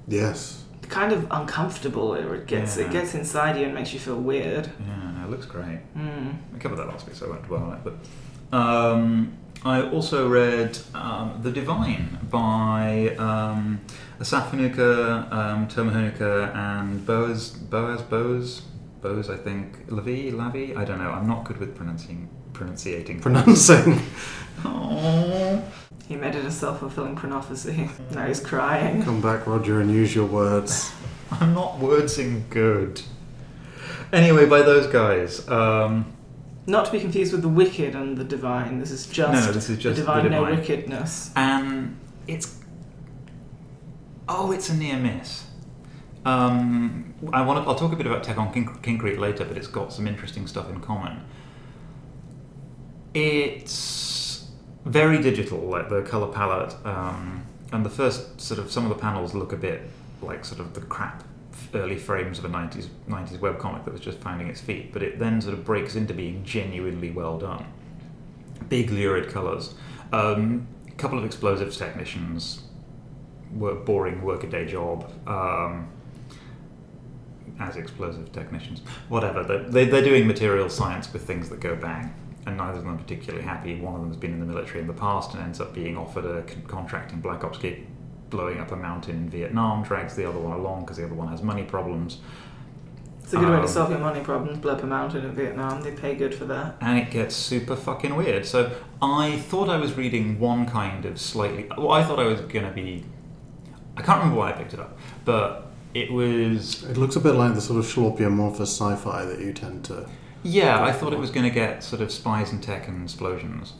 [0.07, 0.63] Yes.
[0.87, 2.13] Kind of uncomfortable.
[2.13, 2.85] It gets Yeah.
[2.85, 4.69] it gets inside you and makes you feel weird.
[4.87, 5.79] Yeah, it looks great.
[5.97, 6.35] Mm.
[6.55, 7.79] I covered that last week, so I won't dwell on it.
[7.83, 9.33] But um,
[9.65, 13.81] I also read um, The Divine by um,
[14.19, 18.61] Asaf Hanuka, um, Tomer Hanuka, and Boaz, Boaz, Boaz,
[19.01, 20.75] Boaz, I think, Lavie, Lavie.
[20.75, 21.11] I don't know.
[21.11, 23.19] I'm not good with pronouncing, pronunciating.
[23.19, 24.01] Pronouncing.
[24.65, 25.63] Oh.
[26.07, 27.89] He made it a self fulfilling prophecy.
[28.11, 29.03] Now he's crying.
[29.03, 30.91] Come back, Roger, and use your words.
[31.31, 33.01] I'm not wordsing good.
[34.13, 35.47] Anyway, by those guys.
[35.49, 36.11] Um,
[36.65, 38.79] Not to be confused with the wicked and the divine.
[38.79, 41.31] This is just, no, no, this is just the just divine, the no wickedness.
[41.35, 42.56] and it's
[44.29, 45.45] oh, it's a near miss.
[46.25, 47.69] Um, I want to.
[47.69, 50.69] I'll talk a bit about Tekkon King, Kinkreet later, but it's got some interesting stuff
[50.69, 51.23] in common.
[53.13, 54.47] It's
[54.85, 59.01] very digital, like the color palette, um, and the first sort of some of the
[59.01, 59.81] panels look a bit
[60.21, 61.23] like sort of the crap
[61.73, 65.19] early frames of a 90s 90s webcomic that was just finding its feet, but it
[65.19, 67.65] then sort of breaks into being genuinely well done.
[68.69, 69.73] Big lurid colors.
[70.11, 72.63] Um, a couple of explosives technicians,
[73.59, 75.87] work, boring workaday job um,
[77.59, 78.81] as explosive technicians.
[79.09, 79.43] Whatever.
[79.43, 82.13] They're, they, they're doing material science with things that go bang,
[82.45, 83.79] and neither of them are particularly happy.
[83.79, 85.97] One of them has been in the military in the past and ends up being
[85.97, 87.87] offered a con- contract in Black Ops gig
[88.29, 91.29] blowing up a mountain in Vietnam, drags the other one along because the other one
[91.29, 92.19] has money problems.
[93.23, 94.59] It's a good way Um, to solve your money problems.
[94.59, 95.81] Blow up a mountain in Vietnam.
[95.81, 96.75] They pay good for that.
[96.81, 98.45] and it gets super fucking weird.
[98.45, 101.67] So I thought I was reading one kind of slightly.
[101.77, 103.03] Well, I thought I was gonna be.
[103.97, 106.83] I can't remember why I picked it up, but it was.
[106.83, 110.07] It looks a bit like the sort of schlorpy amorphous sci-fi that you tend to.
[110.43, 113.73] Yeah, I thought it was gonna get sort of spies and tech and explosions,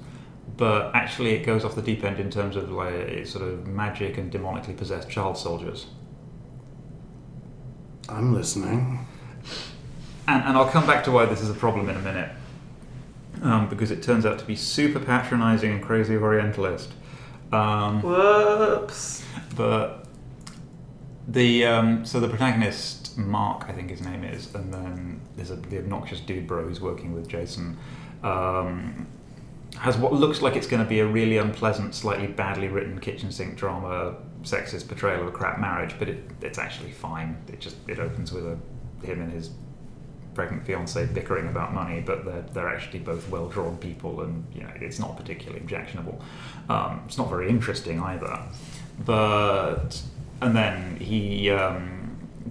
[0.58, 3.68] but actually it goes off the deep end in terms of like it's sort of
[3.68, 5.86] magic and demonically possessed child soldiers.
[8.10, 9.06] I'm listening.
[10.28, 12.32] And, and I'll come back to why this is a problem in a minute.
[13.44, 16.92] Um, because it turns out to be super patronizing and crazy Orientalist.
[17.52, 19.24] Um, Whoops.
[19.56, 20.07] but
[21.28, 25.56] the um, so the protagonist Mark, I think his name is, and then there's a,
[25.56, 27.78] the obnoxious dude bro who's working with Jason.
[28.24, 29.08] Um,
[29.78, 33.32] has what looks like it's going to be a really unpleasant, slightly badly written kitchen
[33.32, 37.38] sink drama, sexist portrayal of a crap marriage, but it, it's actually fine.
[37.48, 38.58] It just it opens with a
[39.06, 39.52] him and his
[40.34, 44.62] pregnant fiance bickering about money, but they're they're actually both well drawn people, and you
[44.62, 46.22] know it's not particularly objectionable.
[46.70, 48.40] Um, it's not very interesting either,
[49.06, 50.02] but
[50.42, 51.50] and then he.
[51.50, 51.94] Um,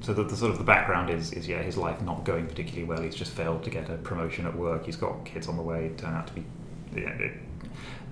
[0.02, 2.84] so the, the sort of the background is, is yeah his life not going particularly
[2.84, 3.00] well.
[3.00, 4.84] He's just failed to get a promotion at work.
[4.84, 5.90] He's got kids on the way.
[5.96, 6.44] Turn out to be.
[6.94, 7.32] Yeah, it,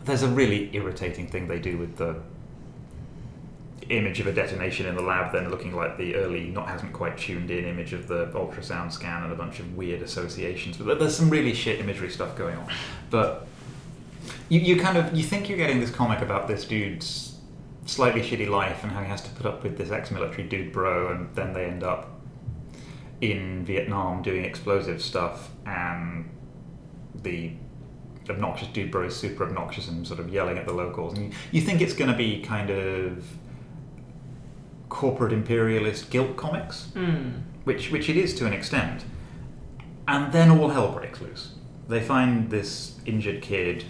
[0.05, 2.17] there's a really irritating thing they do with the
[3.91, 7.19] image of a detonation in the lab, then looking like the early, not hasn't quite
[7.19, 10.77] tuned in image of the ultrasound scan and a bunch of weird associations.
[10.77, 12.67] But there's some really shit imagery stuff going on.
[13.11, 13.47] But
[14.49, 17.34] you, you kind of you think you're getting this comic about this dude's
[17.87, 21.09] slightly shitty life and how he has to put up with this ex-military dude bro,
[21.13, 22.11] and then they end up
[23.21, 26.29] in Vietnam doing explosive stuff, and
[27.23, 27.53] the
[28.29, 31.33] obnoxious dude bro is super obnoxious and sort of yelling at the locals, and you,
[31.53, 33.25] you think it's going to be kind of
[34.89, 37.31] corporate imperialist guilt comics, Hmm.
[37.65, 39.05] which which it is to an extent,
[40.09, 41.53] and then all hell breaks loose.
[41.89, 43.85] They find this injured kid,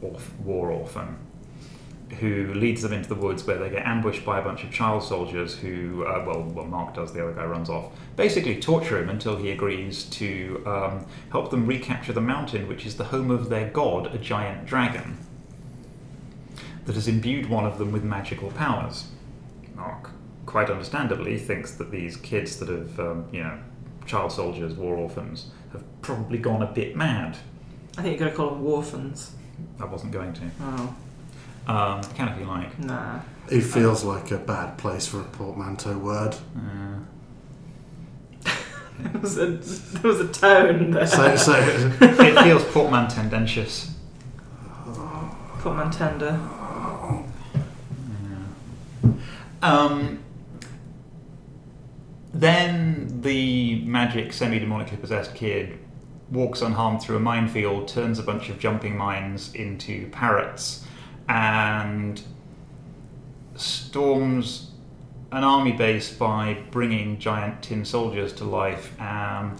[0.00, 1.16] war orphan,
[2.18, 5.02] who leads them into the woods where they get ambushed by a bunch of child
[5.02, 9.08] soldiers who, uh, well, well, Mark does, the other guy runs off, basically torture him
[9.08, 13.48] until he agrees to um, help them recapture the mountain, which is the home of
[13.48, 15.18] their god, a giant dragon,
[16.86, 19.08] that has imbued one of them with magical powers.
[19.74, 20.10] Mark,
[20.46, 23.58] quite understandably, thinks that these kids that have, um, you know,
[24.04, 27.36] child soldiers, war orphans, have probably gone a bit mad.
[27.96, 29.30] I think you've got to call them warfans.
[29.78, 30.40] I wasn't going to.
[30.60, 30.94] Oh,
[31.66, 32.78] Um, can if you like.
[32.78, 33.20] nah.
[33.50, 36.36] It feels like a bad place for a portmanteau word.
[36.56, 36.98] Uh,
[38.98, 41.06] There was a, there was a tone there.
[41.06, 41.54] So, so
[42.00, 43.90] it feels portmantendentious.
[45.58, 46.38] Portmantender.
[49.62, 50.18] Um,
[52.32, 55.78] then the magic, semi-demonically possessed kid
[56.30, 60.84] walks unharmed through a minefield, turns a bunch of jumping mines into parrots,
[61.30, 62.20] and
[63.54, 64.72] storms
[65.32, 69.00] an army base by bringing giant tin soldiers to life.
[69.00, 69.56] Um,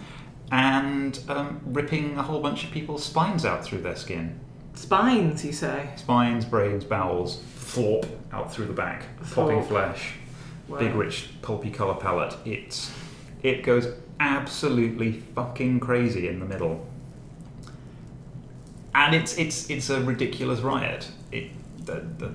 [0.51, 4.37] and um, ripping a whole bunch of people's spines out through their skin.
[4.73, 5.89] Spines, you say?
[5.95, 9.03] Spines, brains, bowels, flop out through the back,
[9.33, 10.11] popping flesh,
[10.67, 10.79] Wow.
[10.79, 12.35] big rich pulpy colour palette.
[12.45, 12.91] It's
[13.43, 13.87] it goes
[14.19, 16.85] absolutely fucking crazy in the middle,
[18.93, 21.09] and it's it's it's a ridiculous riot.
[21.31, 21.49] It
[21.95, 22.33] the, the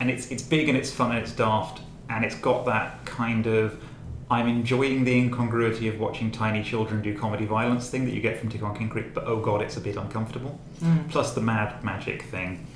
[0.00, 3.46] and it's it's big and it's fun and it's daft and it's got that kind
[3.46, 3.82] of
[4.28, 8.40] I'm enjoying the incongruity of watching tiny children do comedy violence thing that you get
[8.40, 10.58] from Tekkon Kinkreet, but oh god, it's a bit uncomfortable.
[10.80, 11.08] Mm.
[11.10, 12.66] Plus the mad magic thing.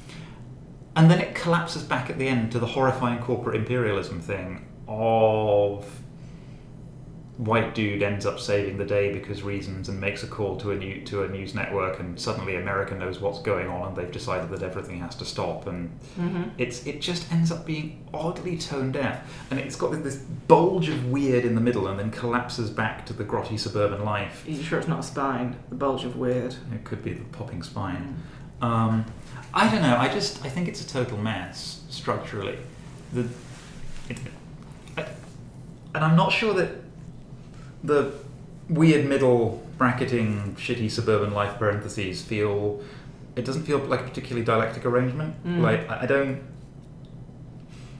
[0.94, 5.99] And then it collapses back at the end to the horrifying corporate imperialism thing of
[7.40, 10.76] white dude ends up saving the day because reasons and makes a call to a
[10.76, 14.50] new to a news network and suddenly America knows what's going on and they've decided
[14.50, 18.92] that everything has to stop and hmm it's it just ends up being oddly tone
[18.92, 20.16] deaf and it's got this
[20.48, 24.46] bulge of weird in the middle and then collapses back to the grotty suburban life.
[24.46, 25.56] Are you sure it's not a spine?
[25.70, 26.56] The bulge of weird.
[26.74, 28.22] it could be the popping spine.
[28.60, 29.06] Um,
[29.54, 32.58] I don't know I just I think it's a total mess structurally.
[33.14, 33.26] The
[34.10, 34.18] it,
[34.98, 35.06] I,
[35.94, 36.89] and I'm not sure that
[37.84, 38.12] the
[38.68, 42.80] weird middle bracketing shitty suburban life parentheses feel
[43.36, 45.60] it doesn't feel like a particularly dialectic arrangement Mm.
[45.62, 46.40] like I don't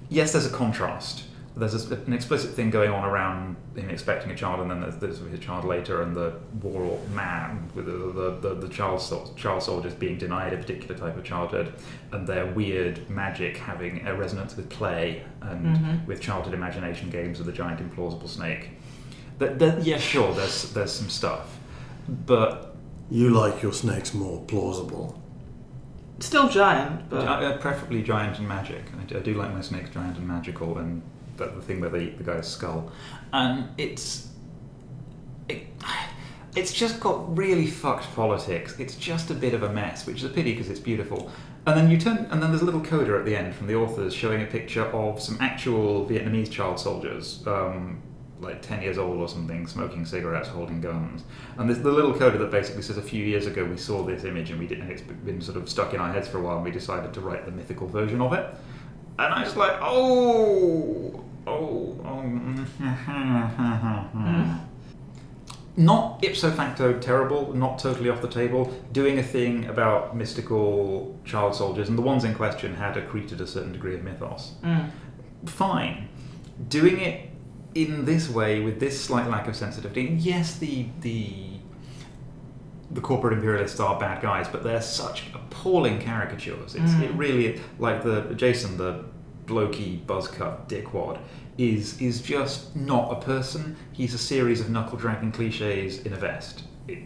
[0.08, 1.24] yes there's a contrast
[1.56, 4.96] there's a, an explicit thing going on around him expecting a child and then there's,
[4.96, 9.34] there's his child later and the war man with the, the, the, the child, sol-
[9.34, 11.72] child soldiers being denied a particular type of childhood
[12.12, 16.06] and their weird magic having a resonance with play and Mhm.
[16.06, 18.70] with childhood imagination games with the giant implausible snake
[19.40, 21.58] that, that, yeah sure there's, there's some stuff
[22.26, 22.74] but
[23.10, 25.20] You like your snakes more plausible.
[26.20, 28.82] Still giant, but uh, preferably giant and magic.
[29.00, 31.02] I do, I do like my snakes giant and magical, and
[31.38, 32.92] that the thing where they eat the guy's skull.
[33.32, 34.28] And it's
[35.48, 35.66] it,
[36.54, 38.78] it's just got really fucked politics.
[38.78, 41.30] It's just a bit of a mess, which is a pity because it's beautiful.
[41.66, 43.74] And then you turn, and then there's a little coda at the end from the
[43.74, 47.42] authors showing a picture of some actual Vietnamese child soldiers.
[47.46, 48.02] Um,
[48.40, 51.24] like 10 years old or something, smoking cigarettes, holding guns.
[51.58, 54.24] And there's the little coda that basically says a few years ago we saw this
[54.24, 56.42] image and we did, and it's been sort of stuck in our heads for a
[56.42, 58.54] while and we decided to write the mythical version of it.
[59.18, 62.20] And I was like, oh, oh, oh.
[65.76, 71.54] Not ipso facto terrible, not totally off the table, doing a thing about mystical child
[71.54, 74.90] soldiers, and the ones in question had accreted a certain degree of mythos mm.
[75.46, 76.08] fine.
[76.68, 77.29] Doing it
[77.74, 80.06] in this way with this slight lack of sensitivity.
[80.08, 81.34] and Yes, the the
[82.92, 86.74] the corporate imperialists are bad guys, but they're such appalling caricatures.
[86.74, 87.18] It's it Mm.
[87.18, 89.04] really like the Jason, the
[89.46, 91.18] blokey buzzcut dickwad,
[91.58, 93.76] is is just not a person.
[93.92, 96.64] He's a series of knuckle dragging cliches in a vest.
[96.88, 97.04] It-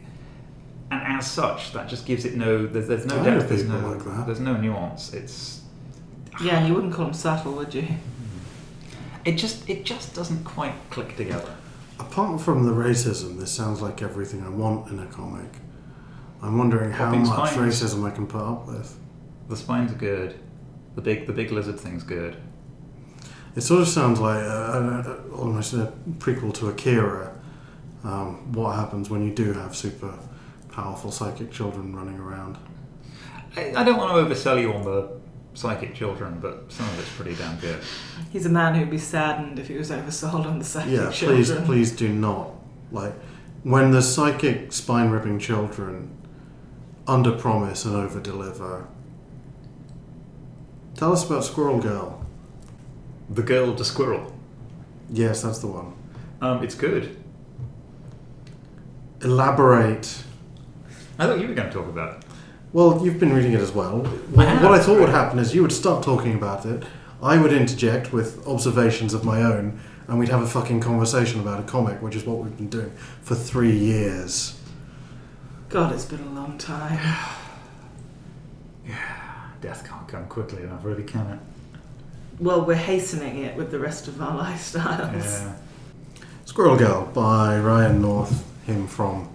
[0.91, 2.67] and as such, that just gives it no.
[2.67, 3.49] There's, there's no I depth.
[3.49, 3.79] There's no.
[3.91, 4.27] like that.
[4.27, 5.13] There's no nuance.
[5.13, 5.61] It's
[6.43, 7.87] yeah, and you wouldn't call him subtle, would you?
[9.25, 11.55] It just it just doesn't quite click together.
[11.99, 15.51] Apart from the racism, this sounds like everything I want in a comic.
[16.43, 17.81] I'm wondering how much spines.
[17.81, 18.99] racism I can put up with.
[19.49, 20.39] The spines are good.
[20.95, 22.37] The big the big lizard thing's good.
[23.57, 27.33] It sort of sounds like uh, uh, almost a prequel to Akira.
[28.03, 30.19] Um, what happens when you do have super
[30.71, 32.59] powerful psychic children running around?
[33.57, 35.21] I, I don't want to oversell you on the
[35.55, 37.81] psychic children, but some of it's pretty damn good.
[38.31, 41.45] He's a man who'd be saddened if he was oversold on the psychic yeah, children.
[41.45, 42.51] please, please do not.
[42.93, 43.15] Like,
[43.63, 46.11] when the psychic spine ripping children
[47.07, 48.87] under promise and over deliver.
[50.95, 52.25] Tell us about Squirrel Girl.
[53.29, 54.35] The girl to squirrel.
[55.11, 55.95] Yes, that's the one.
[56.41, 57.17] Um, it's good.
[59.23, 60.23] Elaborate.
[61.19, 62.24] I thought you were going to talk about it.
[62.75, 64.01] Well, you've been reading it as well.
[64.01, 64.61] What, have.
[64.61, 66.83] what I thought would happen is you would start talking about it,
[67.23, 71.61] I would interject with observations of my own, and we'd have a fucking conversation about
[71.61, 72.91] a comic, which is what we've been doing
[73.23, 74.61] for three years.
[75.69, 76.99] God, it's been a long time.
[78.87, 81.39] Yeah, death can't come quickly enough, really, can it?
[82.39, 85.25] Well, we're hastening it with the rest of our lifestyles.
[85.25, 85.55] Yeah.
[86.45, 89.31] Squirrel Girl by Ryan North, him from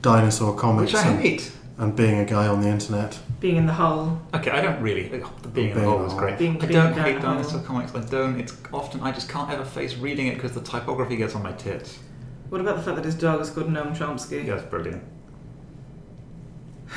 [0.00, 1.52] Dinosaur Comics Which I hate.
[1.76, 3.18] And being a guy on the internet.
[3.40, 4.20] Being in the hole.
[4.32, 5.08] Okay, I don't really.
[5.08, 5.18] The
[5.52, 6.38] being in the Being hole in was great.
[6.38, 7.34] Being- I being don't down hate the hole.
[7.36, 7.94] dinosaur comics.
[7.94, 8.38] I don't.
[8.38, 11.52] It's often I just can't ever face reading it because the typography gets on my
[11.52, 11.98] tits.
[12.48, 14.46] What about the fact that his dog is called Noam Chomsky?
[14.46, 15.02] Yeah, it's brilliant.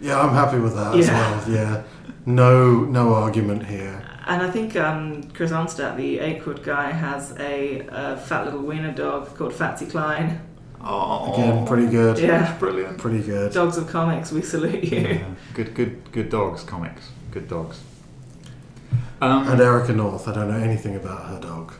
[0.00, 1.50] Yeah, I'm happy with that as well.
[1.50, 1.82] Yeah,
[2.26, 4.02] no, no argument here.
[4.26, 8.92] And I think um, Chris Onstad, the Achewood guy, has a, uh fat little wiener
[8.92, 10.40] dog called Fatsy Klein.
[10.80, 12.18] Oh, Again, pretty good.
[12.18, 12.56] Yeah.
[12.58, 12.98] brilliant.
[12.98, 13.52] Pretty good.
[13.52, 15.00] Dogs of comics, we salute you.
[15.00, 15.24] Yeah.
[15.54, 16.62] Good, good, good dogs.
[16.62, 17.80] Comics, good dogs.
[19.20, 21.72] Um, And Erica North, I don't know anything about her dog.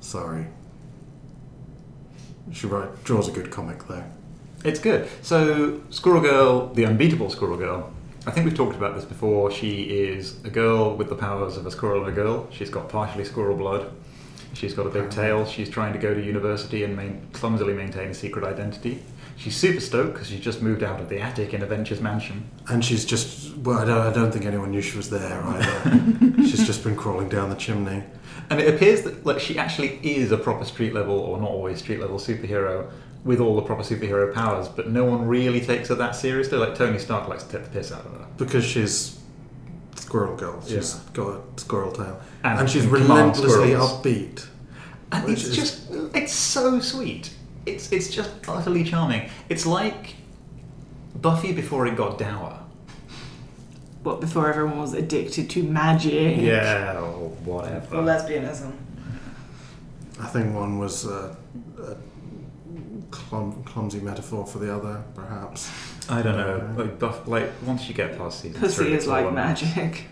[0.00, 0.46] Sorry.
[2.52, 4.04] She write, draws a good comic though.
[4.64, 5.08] It's good.
[5.22, 7.90] So, Squirrel Girl, the unbeatable Squirrel Girl.
[8.26, 9.50] I think we've talked about this before.
[9.50, 12.48] She is a girl with the powers of a squirrel and a girl.
[12.50, 13.90] She's got partially squirrel blood.
[14.54, 15.44] She's got a big tail.
[15.44, 19.02] She's trying to go to university and main, clumsily maintain a secret identity.
[19.36, 22.48] She's super stoked because she's just moved out of the attic in Avengers Mansion.
[22.68, 26.36] And she's just, well, I don't, I don't think anyone knew she was there either.
[26.42, 28.04] she's just been crawling down the chimney.
[28.50, 31.80] And it appears that like, she actually is a proper street level, or not always
[31.80, 32.90] street level superhero,
[33.24, 36.58] with all the proper superhero powers, but no one really takes her that seriously.
[36.58, 38.26] Like Tony Stark likes to take the piss out of her.
[38.36, 39.18] Because she's
[40.14, 40.62] Squirrel Girl.
[40.64, 41.00] She's Yeah.
[41.12, 42.20] got a squirrel tail.
[42.44, 44.46] And And, she's can command relentlessly upbeat.
[45.10, 47.30] And it's is- just, it's so sweet.
[47.66, 49.28] It's, it's just utterly charming.
[49.48, 50.14] It's like
[51.20, 52.60] Buffy before it got dour.
[54.04, 56.36] What, before everyone was addicted to magic?
[56.40, 57.96] Yeah, or whatever.
[57.96, 58.70] Or lesbianism.
[60.20, 61.34] I think one was uh,
[61.80, 61.96] a
[63.14, 65.70] clum, clumsy metaphor for the other, perhaps.
[66.10, 66.82] I don't know.
[66.82, 69.30] Like, Buff, like once you get past season Pussy three, is it's all like a
[69.30, 70.06] magic.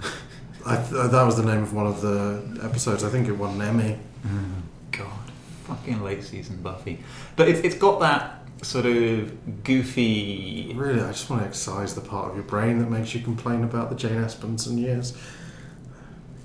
[0.66, 3.04] I th- that was the name of one of the episodes.
[3.04, 3.98] I think it won an Emmy.
[4.26, 5.30] Mm, God,
[5.64, 6.98] fucking late season Buffy.
[7.36, 10.72] But it's, it's got that sort of goofy.
[10.74, 13.62] Really, I just want to excise the part of your brain that makes you complain
[13.62, 15.16] about the Jane Espenson years.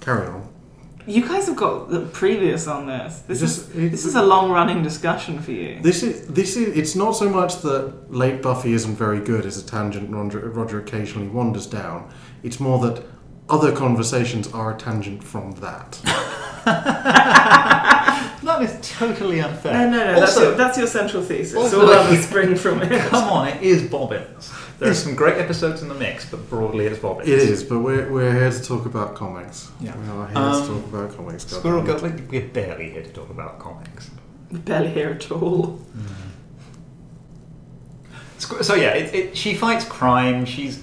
[0.01, 0.47] Carry on.
[1.07, 3.19] You guys have got the previous on this.
[3.27, 5.79] This Just- is it- this is a long running discussion for you.
[5.81, 6.77] This is this is.
[6.77, 10.11] It's not so much that late Buffy isn't very good as a tangent.
[10.13, 12.09] Roger, Roger occasionally wanders down.
[12.43, 13.03] It's more that
[13.49, 15.99] other conversations are a tangent from that.
[18.41, 19.73] That is totally unfair.
[19.73, 20.19] No, no, no.
[20.19, 21.55] that's, Also, your, that's your central thesis.
[21.55, 22.89] Also- All others spring from it.
[23.09, 24.51] come on, it is Bobbins.
[24.80, 27.27] There are some great episodes in the mix, but broadly it's Bobbins.
[27.27, 29.69] It is, but we're, we're here to talk about comics.
[29.82, 29.95] Yeah.
[29.97, 31.45] We are here Um, to talk about comics.
[31.47, 31.86] Squirrel goddammit.
[32.01, 34.09] Girl, like, we're barely here to talk about comics.
[34.51, 35.82] Barely here at all.
[38.39, 40.45] Squ- So yeah, it, it, she fights crime.
[40.45, 40.82] She's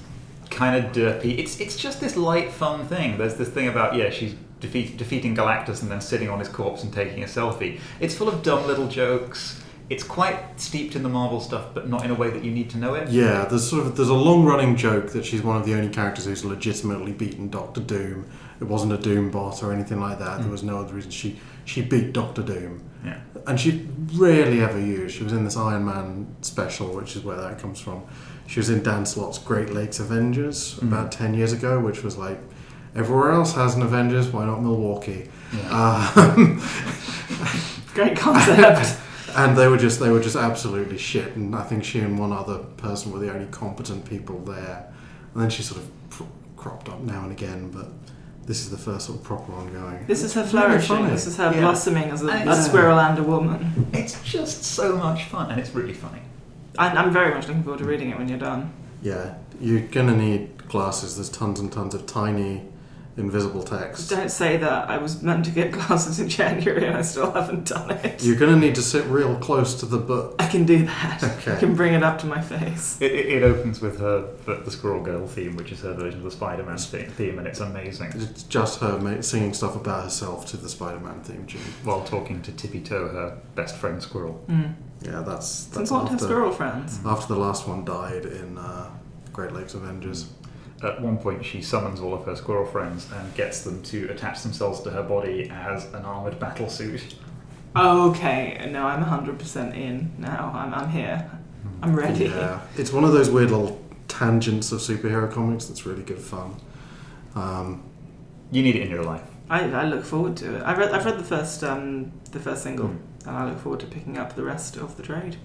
[0.51, 1.39] kind of derpy.
[1.39, 3.17] It's it's just this light, fun thing.
[3.19, 6.83] There's this thing about yeah, she's defeat, defeating Galactus and then sitting on his corpse
[6.83, 7.81] and taking a selfie.
[7.99, 9.63] It's full of dumb little jokes.
[9.89, 12.71] It's quite steeped in the Marvel stuff, but not in a way that you need
[12.71, 13.09] to know it.
[13.09, 15.89] Yeah, there's sort of there's a long running joke that she's one of the only
[15.91, 18.27] characters who's legitimately beaten Doctor Doom.
[18.61, 20.39] It wasn't a Doom bot or anything like that.
[20.39, 20.51] There Mm.
[20.51, 21.11] was no other reason.
[21.13, 23.19] She she beat Doctor Doom, Yeah.
[23.47, 25.15] and she rarely ever used.
[25.17, 28.03] She was in this Iron Man special, which is where that comes from.
[28.49, 30.83] She was in Dan Slott's Great Lakes Avengers Mm.
[30.89, 32.41] about ten years ago, which was like
[32.97, 34.27] everywhere else has an Avengers.
[34.29, 35.29] Why not Milwaukee?
[35.57, 36.11] Yeah.
[36.17, 36.61] Um,
[37.95, 38.99] Great concept.
[39.35, 41.35] and they were just they were just absolutely shit.
[41.37, 44.93] And I think she and one other person were the only competent people there.
[45.35, 46.23] And then she sort of pr-
[46.57, 47.89] cropped up now and again, but
[48.47, 50.07] this is the first sort of proper ongoing.
[50.07, 51.09] this is her It's really flourishing.
[51.09, 51.61] This is her Yeah.
[51.61, 53.87] blossoming as a, a squirrel and a woman.
[53.93, 56.21] It's just so much fun, and it's really funny.
[56.79, 58.73] I'm, I'm very much looking forward to reading it when you're done.
[59.03, 61.17] Yeah, you're gonna need glasses.
[61.17, 62.63] There's tons and tons of tiny,
[63.17, 64.11] invisible text.
[64.11, 64.91] Don't say that.
[64.91, 68.23] I was meant to get glasses in January and I still haven't done it.
[68.23, 70.35] You're gonna need to sit real close to the book.
[70.39, 71.23] I can do that.
[71.23, 71.55] Okay.
[71.55, 72.99] I can bring it up to my face.
[73.01, 76.19] It, it, it opens with her the, the Squirrel Girl theme, which is her version
[76.19, 78.13] of the Spider-Man theme, theme, and it's amazing.
[78.15, 81.61] It's just her ma- singing stuff about herself to the Spider-Man theme tune.
[81.85, 84.45] While talking to Tippy Toe, her best friend Squirrel.
[84.49, 84.75] Mm.
[85.03, 87.01] Yeah, that's It's that's important to have after, squirrel friends.
[87.05, 88.91] after the last one died in uh,
[89.33, 90.31] Great Lakes Avengers.
[90.83, 94.43] At one point, she summons all of her squirrel friends and gets them to attach
[94.43, 97.15] themselves to her body as an armored battle suit.
[97.75, 100.51] Okay, no, I'm 100% in now.
[100.55, 101.31] I'm, I'm here.
[101.83, 102.25] I'm ready.
[102.27, 106.57] Yeah, it's one of those weird little tangents of superhero comics that's really good fun.
[107.35, 107.83] Um,
[108.51, 109.23] You need it in your life.
[109.51, 110.63] I, I look forward to it.
[110.63, 112.99] I read, I've read the first um, the first single, Mm.
[113.27, 115.37] and I look forward to picking up the rest of the trade.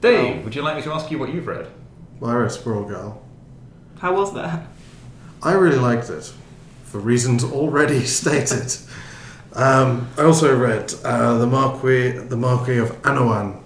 [0.00, 0.44] Dave, Oh.
[0.44, 1.68] would you like me to ask you what you've read?
[2.20, 3.22] Lyra Squirrel Girl.
[3.98, 4.66] How was that?
[5.42, 6.32] I really liked it
[6.84, 8.76] for reasons already stated.
[9.54, 13.60] Um, I also read uh, the Marquis, the Marquis of Anaon,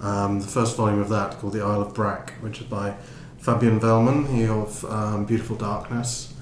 [0.00, 2.94] um, the first volume of that called The Isle of Brac, which is by
[3.38, 6.32] Fabien Vehlmann, he of um, Beautiful Darkness,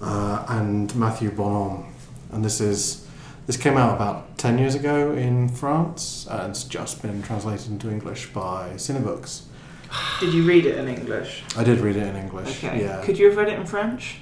[0.00, 1.92] uh, and Matthieu Bonhomme.
[2.30, 3.08] And this is
[3.46, 7.90] this came out about ten years ago in France, and it's just been translated into
[7.90, 9.42] English by Cinebooks.
[10.20, 11.42] Did you read it in English?
[11.56, 12.62] I did read it in English.
[12.64, 12.82] Okay.
[12.82, 13.02] Yeah.
[13.04, 14.16] Could you have read it in French?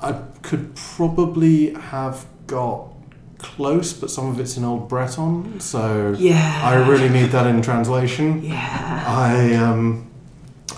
[0.00, 0.12] I
[0.42, 2.88] could probably have got
[3.38, 6.60] close, but some of it's in Old Breton, so Yeah.
[6.64, 8.42] I really need that in translation.
[8.44, 9.04] Yeah.
[9.06, 10.10] I um,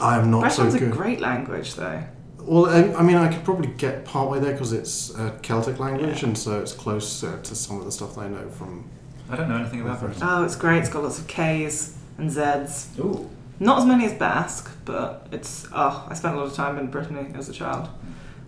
[0.01, 0.93] I am not Breton's so a good.
[0.93, 2.03] great language, though.
[2.41, 5.79] Well, I, I mean, I could probably get part way there because it's a Celtic
[5.79, 6.29] language, Yeah.
[6.29, 8.85] and so it's closer to some of the stuff that I know from.
[9.31, 10.23] I don't know anything about Breton.
[10.25, 10.79] Oh, it's great.
[10.79, 12.89] It's got lots of K's and Z's.
[12.99, 13.29] Ooh.
[13.63, 15.69] Not as many as Basque, but it's.
[15.73, 17.89] Oh, I spent a lot of time in Brittany as a child,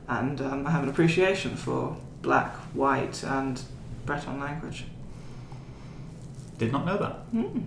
[0.08, 3.62] and um, I have an appreciation for black, white, and
[4.06, 4.86] Breton language.
[6.58, 7.12] Did not know that.
[7.30, 7.60] Hmm.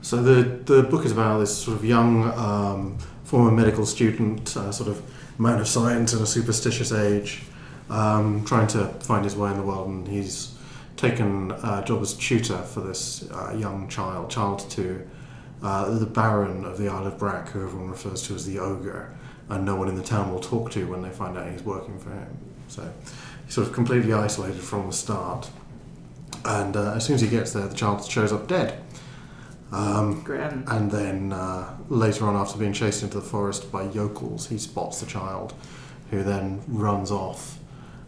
[0.00, 4.72] So the the book is about this sort of young um, former medical student, uh,
[4.72, 5.02] sort of
[5.38, 7.42] man of science in a superstitious age,
[7.90, 10.56] um, trying to find his way in the world, and he's
[10.96, 15.06] taken a job as tutor for this uh, young child, child to
[15.62, 19.14] uh, the Baron of the Isle of Brac, who everyone refers to as the ogre,
[19.48, 21.98] and no one in the town will talk to when they find out he's working
[21.98, 22.36] for him.
[22.68, 22.90] So
[23.44, 25.50] he's sort of completely isolated from the start.
[26.44, 28.82] And uh, as soon as he gets there, the child shows up dead.
[29.70, 30.64] Um, Grim.
[30.68, 35.00] and then uh, later on, after being chased into the forest by yokels, he spots
[35.00, 35.54] the child,
[36.10, 37.58] who then runs off,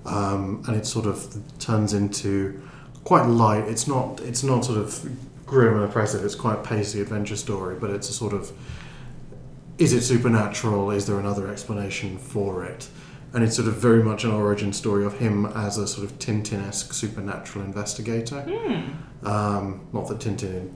[0.05, 2.61] um, and it sort of turns into
[3.05, 3.65] quite light.
[3.65, 4.21] It's not.
[4.21, 5.09] It's not sort of
[5.47, 6.25] grim and oppressive.
[6.25, 8.53] It's quite a pacey adventure story, but it's a sort of.
[9.79, 10.91] Is it supernatural?
[10.93, 12.89] Is there another explanation for it?
[13.33, 16.17] And it's sort of very much an origin story of him as a sort of
[16.21, 18.43] Tintin-esque supernatural investigator.
[18.43, 19.27] Hmm.
[19.27, 20.71] Um, not that Tintin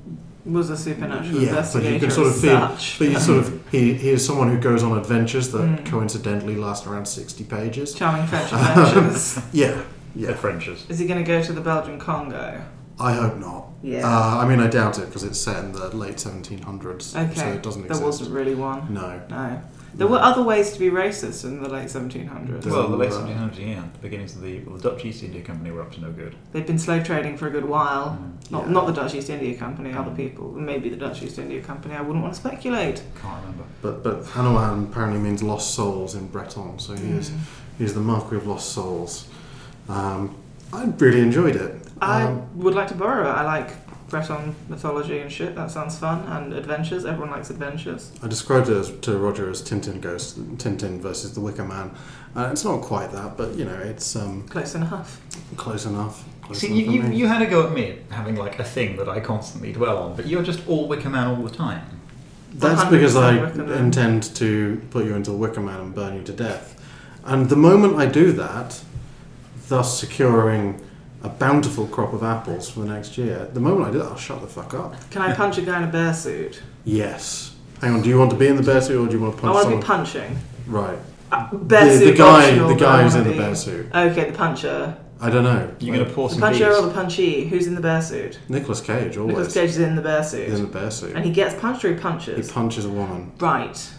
[0.44, 2.98] Was a supernatural Yeah, but you can sort of feel- such.
[2.98, 5.86] But you sort of he, he is someone who goes on adventures that Mm.
[5.86, 7.94] coincidentally last around sixty pages.
[7.94, 9.38] Charming French adventures.
[9.52, 9.80] Yeah,
[10.16, 10.32] yeah.
[10.34, 10.84] Frenches.
[10.88, 12.60] Is he going to go to the Belgian Congo?
[13.00, 13.66] I hope not.
[13.82, 14.06] Yeah.
[14.06, 17.32] Uh, I mean, I doubt it because it's set in the late seventeen hundreds, okay.
[17.34, 18.04] so it doesn't there exist.
[18.04, 18.92] wasn't really one.
[18.92, 19.20] No.
[19.30, 19.62] No.
[19.94, 22.60] There were other ways to be racist in the late 1700s.
[22.62, 23.82] There's Well, the late uh, 1700s, yeah.
[23.94, 26.36] The beginnings of the, well, the Dutch East India Company were up to no good.
[26.52, 28.10] They'd been slave trading for a good while.
[28.10, 28.50] Mm.
[28.50, 28.72] Not, Yeah.
[28.72, 30.16] not the Dutch East India Company, other Mm.
[30.16, 30.52] people.
[30.52, 31.94] Maybe the Dutch East India Company.
[31.96, 33.02] I wouldn't want to speculate.
[33.20, 33.64] Can't remember.
[33.80, 37.38] But but Anaon apparently means lost souls in Breton, so he is Mm.
[37.78, 39.26] he is the Marquis of Lost Souls.
[39.88, 40.34] Um,
[40.72, 41.74] I really enjoyed it.
[42.00, 43.32] I Um, would like to borrow it.
[43.32, 43.70] I like
[44.08, 45.54] Breton mythology and shit.
[45.54, 46.20] That sounds fun.
[46.28, 47.04] And adventures.
[47.04, 48.10] Everyone likes adventures.
[48.22, 51.90] I described it as, to Roger as Tintin goes Tintin versus the Wicker Man.
[52.34, 55.20] Uh, it's not quite that, but you know, it's um, Close enough.
[55.56, 56.24] close enough.
[56.42, 58.96] Close See, enough you, you, you had a go at me having like a thing
[58.96, 61.84] that I constantly dwell on, but you're just all Wicker Man all the time.
[62.54, 66.32] That's because I intend to put you into a Wicker Man and burn you to
[66.32, 66.74] death.
[67.24, 68.80] And the moment I do that,
[69.68, 70.80] thus securing
[71.22, 74.16] a bountiful crop of apples for the next year, the moment I do that, I'll
[74.16, 74.94] shut the fuck up.
[75.10, 76.62] Can I punch a guy in a bear suit?
[76.84, 77.54] Yes.
[77.80, 79.36] Hang on, do you want to be in the bear suit or do you want
[79.36, 79.56] to punch?
[79.56, 79.86] I punch want to be
[80.26, 80.38] punching.
[80.66, 80.98] right.
[81.30, 82.04] Uh, bear the, suit.
[82.12, 83.86] the guy, optional, the but guy who's in wanna the be- bear suit.
[83.94, 84.96] Okay, the puncher.
[85.20, 85.74] I don't know.
[85.80, 86.78] You're going to pour The some puncher bees.
[86.78, 87.48] or the punchee?
[87.48, 88.38] Who's in the bear suit?
[88.48, 90.48] Nicholas Cage always Nicolas Cage is in the bear suit.
[90.48, 91.16] is in the bear suit.
[91.16, 92.26] and he gets punched or he punches.
[92.46, 92.52] He punches?
[92.52, 93.32] punches a woman.
[93.40, 93.90] right.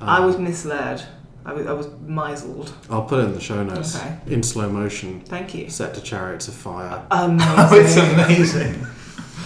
[0.00, 1.04] Um, I was misled.
[1.46, 2.70] I was, I was misled.
[2.88, 4.16] I'll put it in the show notes Okay.
[4.28, 5.68] in slow motion, Thank you.
[5.68, 7.04] set to chariots of fire.
[7.10, 7.48] Amazing.
[7.58, 8.86] Oh, it's amazing.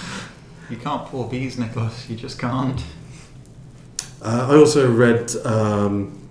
[0.70, 2.08] you can't pour bees, Nicholas.
[2.08, 2.80] You just can't.
[4.22, 6.28] Uh, I also read um,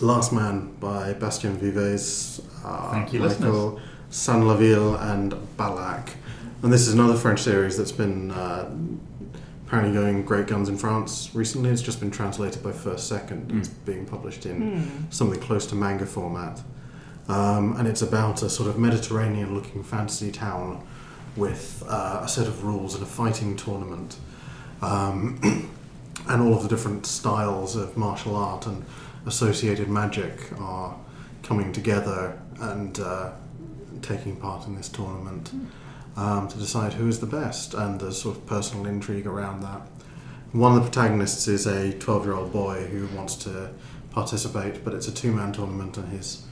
[0.00, 3.80] Last Man by Bastien Vives, uh, Thank you, Michael
[4.10, 6.12] Sanlaville, and Balak.
[6.62, 8.70] And this is another French series that's been uh,
[9.66, 11.70] apparently going great guns in France recently.
[11.70, 13.50] It's just been translated by First Second.
[13.50, 13.58] Mm.
[13.60, 15.04] It's being published in Hmm.
[15.10, 16.62] something close to manga format.
[17.28, 20.82] Um, and it's about a sort of Mediterranean looking fantasy town
[21.36, 24.16] with uh, a set of rules and a fighting tournament.
[24.82, 25.40] Um,
[26.28, 28.84] and all of the different styles of martial art and
[29.26, 30.94] associated magic are
[31.42, 33.30] coming together and uh,
[34.02, 35.50] taking part in this tournament
[36.16, 37.74] um, to decide who is the best.
[37.74, 39.82] And there's sort of personal intrigue around that.
[40.52, 43.70] One of the protagonists is a 12 year old boy who wants to
[44.10, 46.46] participate, but it's a two man tournament and his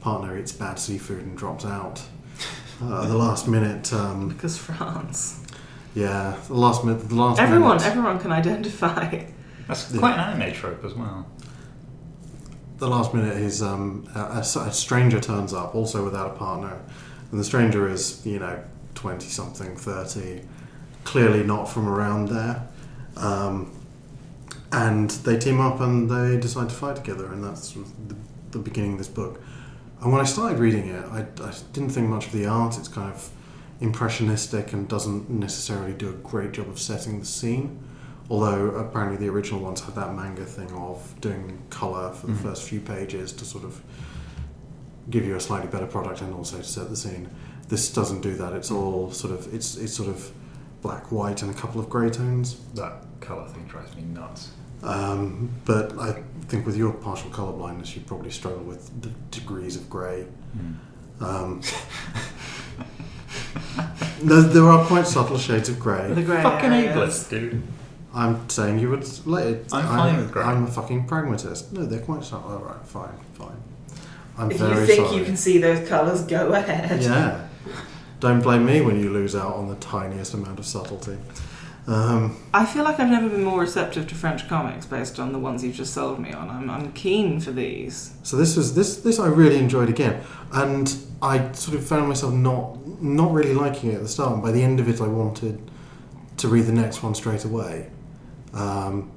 [0.00, 2.02] partner eats bad seafood and drops out.
[2.82, 5.38] Uh, at the last minute, um, Because France.
[5.94, 9.26] yeah, the last minute, the last Everyone, minute, everyone can identify.
[9.68, 10.00] That's Yeah.
[10.00, 11.24] quite an anime trope as well.
[12.78, 16.34] the last minute, his um, a, a s- a stranger turns up, also without a
[16.34, 16.80] partner,
[17.30, 18.58] and the stranger is you know
[19.04, 20.40] twenty something, thirty,
[21.04, 22.66] clearly not from around there,
[23.18, 23.70] um,
[24.72, 28.16] and they team up and they decide to fight together, and that's sort of the,
[28.52, 29.42] the beginning of this book.
[30.00, 32.78] And when I started reading it, I, I didn't think much of the art.
[32.78, 33.30] It's kind of
[33.82, 37.78] impressionistic and doesn't necessarily do a great job of setting the scene.
[38.30, 42.42] Although apparently the original ones had that manga thing of doing color for the Mhm.
[42.42, 43.82] first few pages to sort of
[45.10, 47.28] give you a slightly better product and also to set the scene.
[47.68, 48.52] This doesn't do that.
[48.52, 50.30] It's all sort of it's it's sort of
[50.82, 52.56] black, white, and a couple of grey tones.
[52.74, 54.50] That colour thing drives me nuts.
[54.82, 59.76] Um, but I think with your partial colour blindness, you probably struggle with the degrees
[59.76, 60.26] of grey.
[61.20, 61.62] Um,
[64.22, 66.12] there, there are quite subtle shades of grey.
[66.12, 66.94] The grey Fucking areas.
[66.96, 67.62] ableist, dude.
[68.14, 69.66] I'm saying you would let it.
[69.72, 70.44] I'm fine with grey.
[70.44, 71.72] I'm a fucking pragmatist.
[71.72, 72.50] No, they're quite subtle.
[72.52, 73.56] All right, fine, fine.
[74.38, 75.18] I'm If very you think sorry.
[75.18, 77.02] you can see those colours, go ahead.
[77.02, 77.48] Yeah.
[78.24, 81.18] Don't blame me when you lose out on the tiniest amount of subtlety.
[81.86, 85.38] Um, I feel like I've never been more receptive to French comics based on the
[85.38, 86.48] ones you've just sold me on.
[86.48, 88.14] I'm, I'm keen for these.
[88.22, 90.22] so this was this this I really enjoyed again,
[90.52, 94.32] and I sort of found myself not not really liking it at the start.
[94.32, 95.60] And by the end of it, I wanted
[96.38, 97.90] to read the next one straight away.
[98.54, 99.12] Um,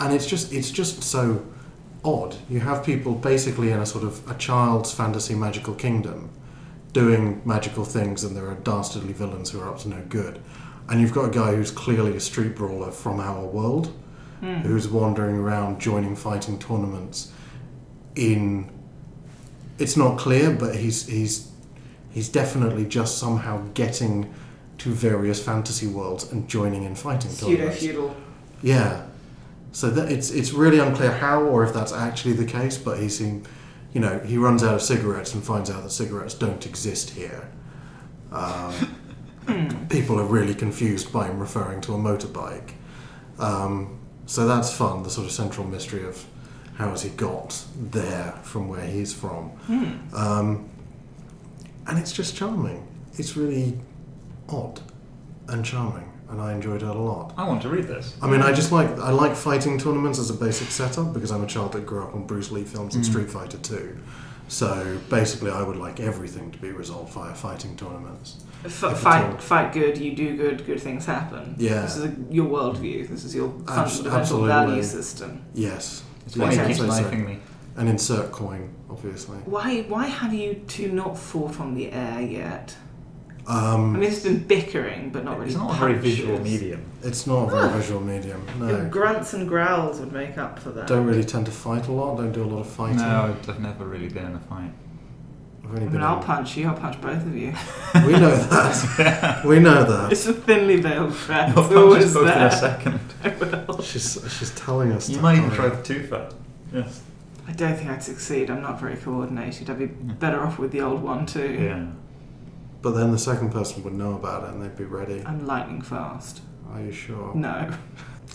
[0.00, 1.46] and it's just it's just so
[2.04, 2.34] odd.
[2.48, 6.30] You have people basically in a sort of a child's fantasy magical kingdom
[6.92, 10.40] doing magical things, and there are dastardly villains who are up to no good.
[10.88, 13.92] And you've got a guy who's clearly a street brawler from our world,
[14.40, 14.54] Hmm.
[14.62, 17.30] who's wandering around joining fighting tournaments.
[18.16, 18.70] In
[19.78, 21.48] it's not clear, but he's he's
[22.10, 24.32] he's definitely just somehow getting
[24.78, 27.80] to various fantasy worlds and joining in fighting Pseudo tournaments.
[27.82, 28.16] feudal.
[28.62, 29.02] Yeah.
[29.72, 33.08] So that it's it's really unclear how or if that's actually the case, but he
[33.10, 33.42] seem,
[33.92, 37.48] you know, he runs out of cigarettes and finds out that cigarettes don't exist here.
[38.32, 42.72] Um, people are really confused by him referring to a motorbike.
[43.38, 45.02] Um, so that's fun.
[45.02, 46.24] The sort of central mystery of
[46.76, 50.14] how has he got there from where he's from, Hmm.
[50.14, 50.68] um,
[51.86, 52.86] and it's just charming.
[53.18, 53.78] It's really
[54.48, 54.80] odd
[55.48, 57.34] and charming, and I enjoyed it a lot.
[57.36, 58.14] I want to read this.
[58.22, 61.42] I mean, I just like I like fighting tournaments as a basic setup because I'm
[61.42, 63.08] a child that grew up on Bruce Lee films and Mm.
[63.08, 63.96] Street Fighter 2.
[64.48, 68.42] So basically, I would like everything to be resolved via fighting tournaments.
[68.64, 68.94] F- If at all.
[68.96, 69.96] fight, fight good.
[69.96, 70.66] You do good.
[70.66, 71.54] Good things happen.
[71.56, 71.82] Yeah.
[71.82, 73.08] This is a, your worldview.
[73.08, 74.48] This is your Abs- fundamental absolutely.
[74.48, 75.42] value system.
[75.54, 76.66] Yes, It's Yeah, why he okay.
[76.68, 77.38] keeps so- so- knifing me.
[77.76, 79.38] and insert coin, obviously.
[79.44, 79.82] Why?
[79.88, 82.74] Why have you two not fought on the air yet?
[83.50, 85.48] I Um, mean, it's been bickering, but not really.
[85.50, 86.18] It's not a very punches.
[86.18, 86.80] visual medium.
[87.02, 88.42] it's not a very visual medium.
[88.48, 90.86] If No, grunts and growls would make up for that.
[90.86, 92.16] don't really tend to fight a lot.
[92.18, 92.98] Don't do a lot of fighting.
[92.98, 94.72] No, I've never really been in a fight.
[95.64, 96.02] I've I only mean, been.
[96.02, 96.68] I'll in- punch you.
[96.68, 97.52] I'll punch both of you.
[98.06, 99.44] we know that.
[99.50, 100.12] we know that.
[100.12, 101.48] It's a thinly veiled threat.
[101.54, 102.50] You'll It's always punch us both in a there.
[102.50, 103.00] second.
[103.24, 103.28] I
[103.68, 103.82] will.
[103.82, 105.08] She's she's telling us.
[105.08, 105.68] You to might even hurry.
[105.70, 106.34] try the two fat.
[106.72, 107.02] Yes.
[107.48, 108.48] I don't think I'd succeed.
[108.50, 109.68] I'm not very coordinated.
[109.70, 111.52] I'd be better off with the old one too.
[111.52, 111.86] Yeah.
[112.82, 115.22] But then the second person would know about it and they'd be ready.
[115.26, 116.40] I'm lightning fast.
[116.72, 117.34] Are you sure?
[117.34, 117.70] No.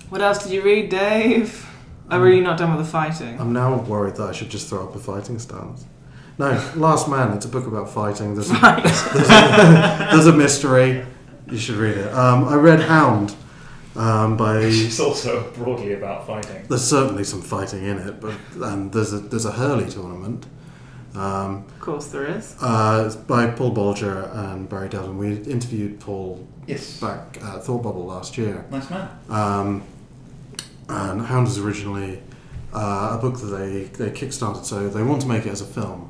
[0.10, 1.68] What else did you read, Dave?
[2.12, 3.40] Oh, were you not done with the fighting?
[3.40, 5.86] I'm now worried that I should just throw up a fighting stance.
[6.38, 7.32] No, Last Man.
[7.34, 8.36] It's a book about fighting.
[8.36, 8.84] There's a, Right.
[9.14, 11.04] there's a, there's a mystery.
[11.50, 12.14] You should read it.
[12.14, 13.36] Um, I read Hound
[13.96, 14.60] um, by.
[14.60, 16.66] It's also broadly about fighting.
[16.68, 20.46] There's certainly some fighting in it, but and there's a there's a Hurley tournament.
[21.16, 22.56] Um, Of course there is.
[22.62, 25.18] uh, by Paul Bolger and Barry Devlin.
[25.18, 27.00] We interviewed Paul Yes.
[27.00, 28.66] back at Thought Bubble last year.
[28.72, 29.08] Nice man.
[29.30, 29.84] Um,
[30.90, 32.22] and Hound is originally
[32.74, 35.66] uh, a book that they, they kickstarted, so they want to make it as a
[35.66, 36.10] film.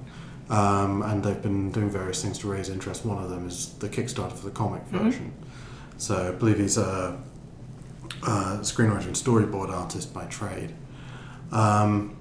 [0.50, 3.06] Um, and they've been doing various things to raise interest.
[3.06, 5.04] One of them is the Kickstarter for the comic Mhm.
[5.04, 5.32] version.
[5.98, 7.18] So I believe he's a,
[8.24, 10.74] a screenwriter and storyboard artist by trade.
[11.52, 12.16] Um,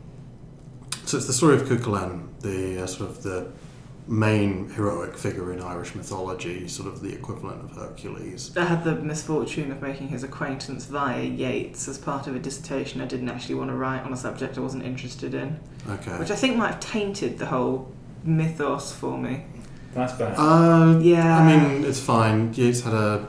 [1.04, 3.50] so it's the story of Cuchulainn, the uh, sort of the
[4.06, 8.54] main heroic figure in Irish mythology, sort of the equivalent of Hercules.
[8.56, 13.00] I had the misfortune of making his acquaintance via Yeats as part of a dissertation
[13.00, 16.18] I didn't actually want to write on a subject I wasn't interested in, Okay.
[16.18, 17.90] which I think might have tainted the whole
[18.24, 19.44] mythos for me.
[19.94, 20.34] That's bad.
[20.36, 21.38] Uh, Yeah.
[21.38, 22.52] I mean, it's fine.
[22.52, 23.26] Yeats had a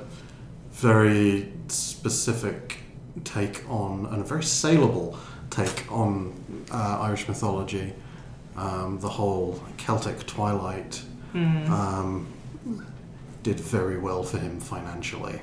[0.74, 2.80] very specific
[3.24, 5.18] take on, and a very saleable
[5.50, 6.34] take on
[6.70, 7.94] uh, Irish mythology.
[8.58, 11.02] Um, the whole Celtic Twilight
[11.34, 11.72] Hmm.
[11.74, 12.28] um,
[13.44, 15.42] did very well for him financially.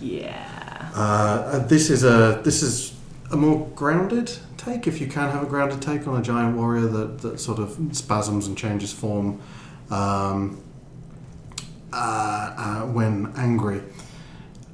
[0.00, 0.90] yeah.
[0.94, 2.94] Uh, this is a this is
[3.32, 6.86] a more grounded take, if you can have a grounded take on a giant warrior
[6.86, 9.40] that, that sort of spasms and changes form
[9.90, 10.60] um,
[11.92, 11.96] uh,
[12.56, 13.80] uh, when angry.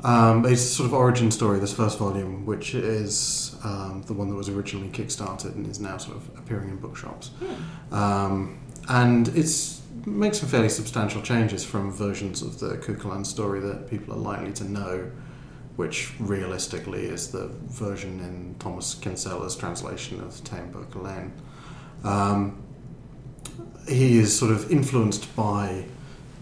[0.04, 1.58] Um, it's a sort of origin story.
[1.58, 5.96] This first volume, which is um, the one that was originally kickstarted and is now
[5.96, 7.30] sort of appearing in bookshops,
[7.90, 13.88] um, and it's makes some fairly substantial changes from versions of the Cuchulainn story that
[13.88, 15.10] people are likely to know
[15.76, 22.62] which realistically is the version in Thomas Kinsella's translation of the Táin Bó Um,
[23.88, 25.86] he is sort of influenced by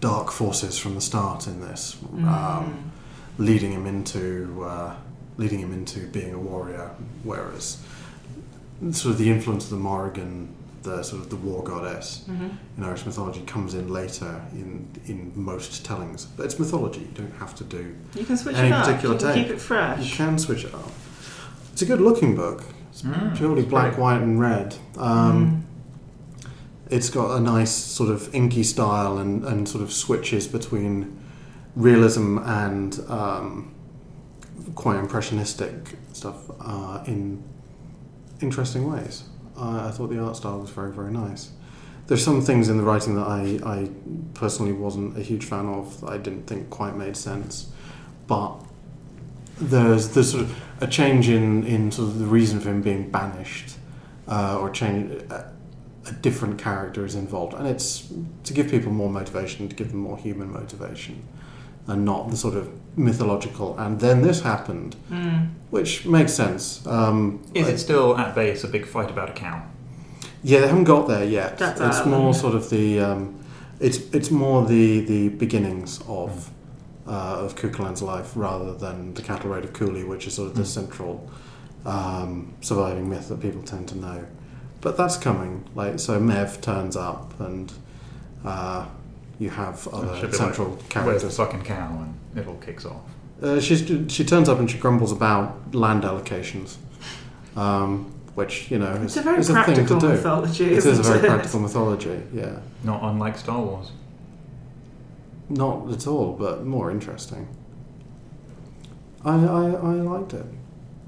[0.01, 2.91] dark forces from the start in this, Mm.
[3.37, 4.95] Leading him into uh,
[5.37, 6.91] leading him into being a warrior.
[7.23, 7.77] Whereas
[8.91, 10.49] sort of the influence of the Morrigan,
[10.83, 12.57] the sort of the war goddess Mhm.
[12.77, 16.25] in Irish mythology, comes in later in in most tellings.
[16.35, 17.95] But it's mythology; you don't have to do.
[18.15, 18.85] You can switch Any it up.
[18.85, 19.45] particular you can take.
[19.47, 20.09] keep it fresh.
[20.11, 20.91] You can switch it up.
[21.71, 22.63] It's a good looking book.
[22.91, 24.01] It's Mm, purely it's black, great.
[24.03, 24.75] white, and red.
[24.97, 25.59] Um, Mm.
[26.89, 31.17] It's got a nice sort of inky style and, and sort of switches between
[31.75, 33.73] realism and um,
[34.75, 37.43] quite impressionistic stuff uh, in
[38.41, 39.23] interesting ways.
[39.57, 41.51] I I thought the art style was very, very nice.
[42.07, 43.89] There's some things in the writing that I, I
[44.33, 47.71] personally wasn't a huge fan of that I didn't think quite made sense.
[48.27, 48.55] But
[49.57, 53.09] there's there's sort of a change in, in sort of the reason for him being
[53.09, 53.77] banished,
[54.27, 55.51] uh, or change a,
[56.07, 58.11] a different character is involved, and it's
[58.43, 61.23] to give people more motivation, to give them more human motivation,
[61.87, 63.77] and not the sort of mythological.
[63.77, 65.49] And then this happened, Mm.
[65.71, 66.85] which makes sense.
[66.87, 69.61] Um, Is I- it still at base a big fight about a cow?
[70.43, 71.57] yeah, they haven't got there yet.
[71.57, 72.11] That's it's Ireland.
[72.23, 73.35] more sort of the um,
[73.79, 76.49] it's it's more the the beginnings of
[77.07, 80.55] uh, of Cuchulainn's life rather than the cattle raid of Cooley, which is sort of
[80.55, 80.67] the Mm.
[80.79, 81.29] central
[81.85, 84.23] um, surviving myth that people tend to know.
[84.81, 85.63] But that's coming.
[85.75, 87.71] Like so, Maeve turns up, and
[88.45, 88.85] uh,
[89.39, 91.37] you have should other be central Where's the characters.
[91.37, 91.89] fucking cow?
[92.33, 93.01] And it all kicks off.
[93.41, 96.77] Uh, she's, she turns up and she grumbles about land allocations,
[97.57, 98.05] um,
[98.35, 100.07] which you know It's is, a very is a thing to practical do.
[100.09, 101.25] mythology, It is a very it?
[101.25, 102.59] practical mythology, yeah.
[102.83, 103.91] Not unlike Star Wars.
[105.49, 107.47] Not at all, but more interesting.
[109.25, 110.45] I, I, I liked it.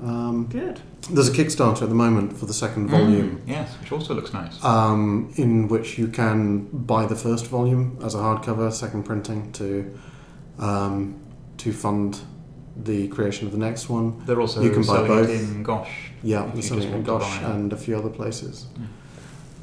[0.04, 0.82] Um, Good.
[1.10, 4.34] there's a Kickstarter at the moment for the second volume, Mm, yes, which also looks
[4.34, 4.62] nice.
[4.64, 9.98] um, in which you can buy the first volume as a hardcover, second printing, to
[10.60, 11.16] um,
[11.58, 12.20] to fund
[12.84, 14.22] the creation of the next one.
[14.26, 15.30] They're also you can buy selling both.
[15.30, 16.12] it in Gosh.
[16.24, 18.66] Yeah, If we're selling it in Gosh and a few other places.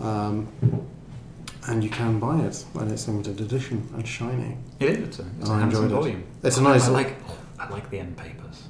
[0.00, 0.48] Um,
[1.68, 4.56] and you can buy it, and it's limited edition and shiny.
[4.80, 4.98] It is.
[5.08, 6.02] It's a, it's a I handsome enjoyed it.
[6.02, 6.24] volume.
[6.42, 6.88] It's a nice.
[6.88, 7.16] I like.
[7.58, 8.61] I like the end papers.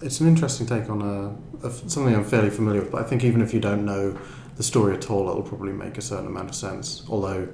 [0.00, 3.24] It's an interesting take on a, a something I'm fairly familiar with, but I think
[3.24, 4.16] even if you don't know
[4.56, 7.04] the story at all, it'll probably make a certain amount of sense.
[7.08, 7.48] Although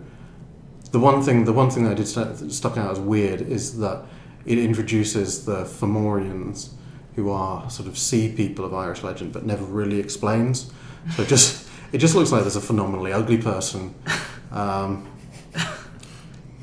[0.90, 3.78] the one thing, the one thing that I did st- stuck out as weird is
[3.78, 4.04] that
[4.44, 6.70] it introduces the Fomorians,
[7.14, 10.70] who are sort of sea people of Irish legend, but never really explains.
[11.16, 13.94] So it just it just looks like there's a phenomenally ugly person.
[14.52, 15.08] Um,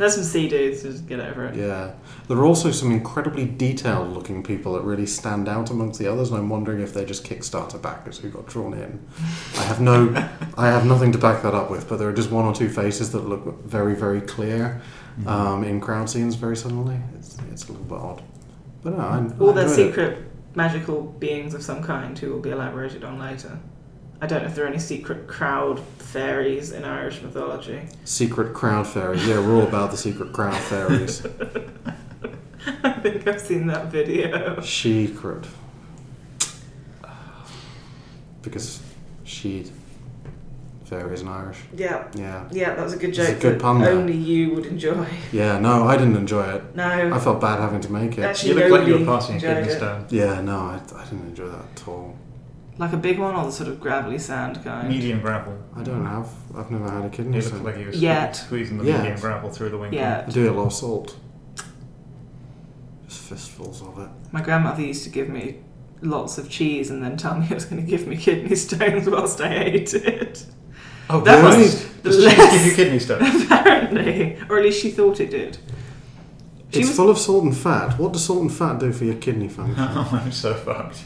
[0.01, 1.55] There's some sea dudes, just get over it.
[1.55, 1.91] Yeah.
[2.27, 6.29] There are also some incredibly detailed looking people that really stand out amongst the others,
[6.31, 8.99] and I'm wondering if they're just Kickstarter backers who got drawn in.
[9.59, 10.09] I have no,
[10.57, 12.67] I have nothing to back that up with, but there are just one or two
[12.67, 14.81] faces that look very, very clear
[15.19, 15.27] Mm-hmm.
[15.27, 16.97] um, in crowd scenes very suddenly.
[17.19, 18.23] It's, it's a little bit odd.
[18.81, 19.89] But no, I, All their enjoyed it.
[19.89, 20.17] secret
[20.55, 23.59] magical beings of some kind who will be elaborated on later.
[24.23, 27.81] I don't know if there are any secret crowd fairies in Irish mythology.
[28.05, 29.27] Secret crowd fairies.
[29.27, 31.25] Yeah, we're all about the secret crowd fairies.
[32.83, 34.61] I think I've seen that video.
[34.61, 35.45] Secret.
[38.43, 38.81] Because
[39.23, 39.71] she
[40.85, 41.57] fairies in Irish.
[41.75, 42.47] Yeah, Yeah.
[42.51, 43.29] yeah, that was a good joke.
[43.29, 43.91] It's a good that pun there.
[43.93, 45.07] only you would enjoy.
[45.31, 46.75] Yeah, no, I didn't enjoy it.
[46.75, 48.21] No, I felt bad having to make it.
[48.23, 50.05] actually, You look like you were passing a enjoyed kidney stone.
[50.09, 52.15] Yeah, no, I, I didn't enjoy that at all.
[52.81, 54.89] Like a big one or the sort of gravelly sand kind?
[54.89, 55.55] Medium gravel.
[55.75, 56.27] I don't have.
[56.57, 57.63] I've never had a kidney You look stone.
[57.63, 58.35] like you were Yet.
[58.35, 58.97] squeezing the Yet.
[59.03, 59.99] medium gravel through the winkle.
[59.99, 60.25] Yeah.
[60.27, 61.15] I do a lot of salt.
[63.07, 64.09] Just fistfuls of it.
[64.31, 65.57] My grandmother used to give me
[66.01, 69.07] lots of cheese and then tell me it was going to give me kidney stones
[69.07, 70.45] whilst I ate it.
[71.07, 71.57] Oh, That really?
[71.63, 73.43] was Does less- cheese give you kidney stones?
[73.51, 75.57] Apparently, or at least she thought it did.
[76.71, 77.99] She it's was- full of salt and fat.
[77.99, 79.75] What does salt and fat do for your kidney function?
[79.87, 81.03] oh, I'm so fucked.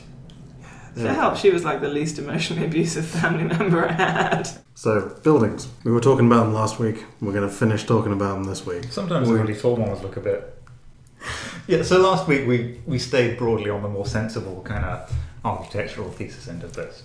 [0.95, 4.49] If it helped, she was like the least emotionally abusive family member I had.
[4.75, 5.67] So, buildings.
[5.83, 7.03] We were talking about them last week.
[7.21, 8.85] We're going to finish talking about them this week.
[8.91, 10.51] Sometimes We- the really tall ones look a bit.
[11.67, 15.11] Yeah, so last week we, we stayed broadly on the more sensible kind of
[15.43, 17.01] architectural thesis end of this.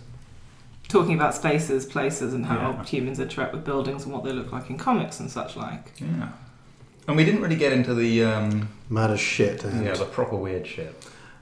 [0.89, 2.85] Talking about spaces, places, and how Yeah.
[2.85, 5.93] humans interact with buildings and what they look like in comics and such like.
[5.97, 6.29] Yeah.
[7.09, 9.65] And we didn't really get into the um, Mad as shit.
[9.65, 10.95] And, yeah the proper weird shit.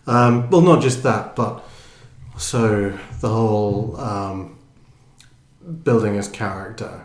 [0.07, 1.65] Um, well, not just that, but
[2.39, 4.59] so the whole um,
[5.85, 7.05] building as character,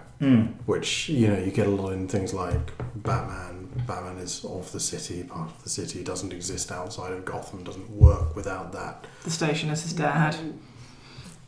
[0.66, 3.70] which you know you get a lot in things like Batman.
[3.88, 7.90] Batman is of the city, part of the city, doesn't exist outside of Gotham, doesn't
[7.90, 9.06] work without that.
[9.24, 10.38] The station is his dad.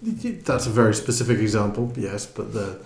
[0.02, 2.80] That's a very specific example, yes, but the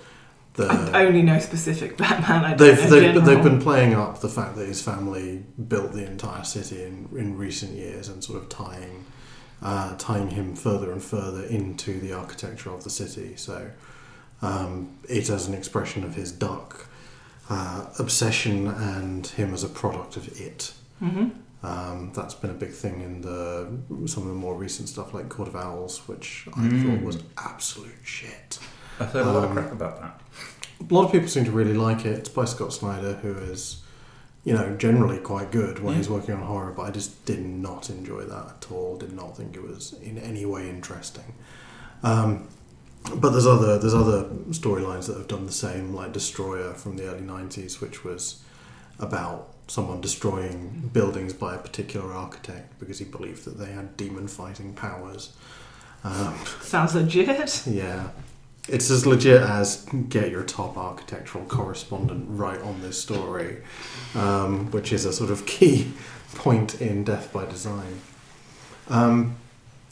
[0.56, 2.44] The, I only know specific Batman.
[2.44, 6.06] I They've, know they've, they've been playing up the fact that his family built the
[6.06, 9.06] entire city in, in recent years and sort of tying
[9.62, 13.36] uh, tying him further and further into the architecture of the city.
[13.36, 13.70] So
[14.42, 16.88] um, it as an expression of his dark
[17.50, 20.74] uh, obsession and him as a product of it.
[21.02, 21.32] Mhm.
[21.62, 25.28] Um, that's been a big thing in the some of the more recent stuff like
[25.28, 26.84] Court of Owls, which I Mm.
[26.98, 28.60] thought was absolute shit.
[29.00, 30.22] I've heard a lot of Um, crap about that.
[30.90, 32.18] A lot of people seem to really like it.
[32.20, 33.82] It's by Scott Snyder, who is,
[34.44, 35.98] you know, generally quite good when Yeah.
[35.98, 38.98] he's working on horror, but I just did not enjoy that at all.
[38.98, 41.34] Did not think it was in any way interesting.
[42.04, 42.48] Um,
[43.16, 47.08] but there's other there's other storylines that have done the same, like Destroyer from the
[47.10, 48.42] early '90s, which was
[49.00, 54.28] about someone destroying buildings by a particular architect because he believed that they had demon
[54.28, 55.32] fighting powers.
[56.04, 57.64] Um, Sounds legit.
[57.68, 58.08] yeah.
[58.72, 63.58] It's as legit as get your top architectural correspondent right on this story,
[64.16, 65.92] um, which is a sort of key
[66.36, 68.02] point in Death by Design.
[68.90, 69.36] Um,